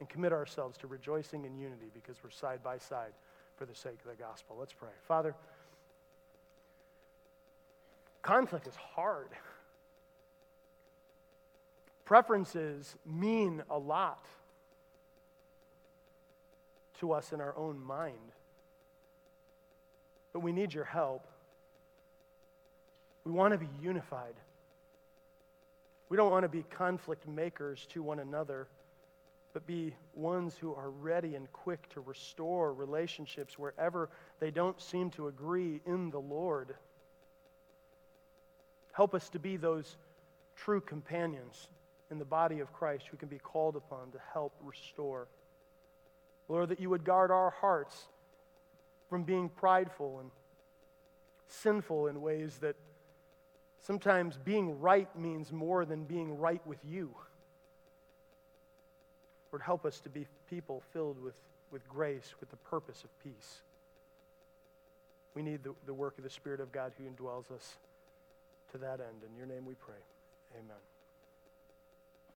[0.00, 3.14] and commit ourselves to rejoicing in unity because we're side by side
[3.56, 4.56] for the sake of the gospel.
[4.60, 4.92] Let's pray.
[5.08, 5.34] Father,
[8.20, 9.28] conflict is hard.
[12.04, 14.26] Preferences mean a lot
[17.00, 18.14] to us in our own mind.
[20.32, 21.26] But we need your help.
[23.24, 24.34] We want to be unified.
[26.10, 28.68] We don't want to be conflict makers to one another,
[29.54, 35.10] but be ones who are ready and quick to restore relationships wherever they don't seem
[35.12, 36.74] to agree in the Lord.
[38.92, 39.96] Help us to be those
[40.54, 41.68] true companions
[42.14, 45.26] in the body of Christ who can be called upon to help restore.
[46.48, 48.04] Lord, that you would guard our hearts
[49.10, 50.30] from being prideful and
[51.48, 52.76] sinful in ways that
[53.80, 57.10] sometimes being right means more than being right with you.
[59.50, 61.34] Lord, help us to be people filled with,
[61.72, 63.62] with grace, with the purpose of peace.
[65.34, 67.76] We need the, the work of the Spirit of God who indwells us
[68.70, 69.22] to that end.
[69.28, 69.98] In your name we pray.
[70.56, 70.93] Amen.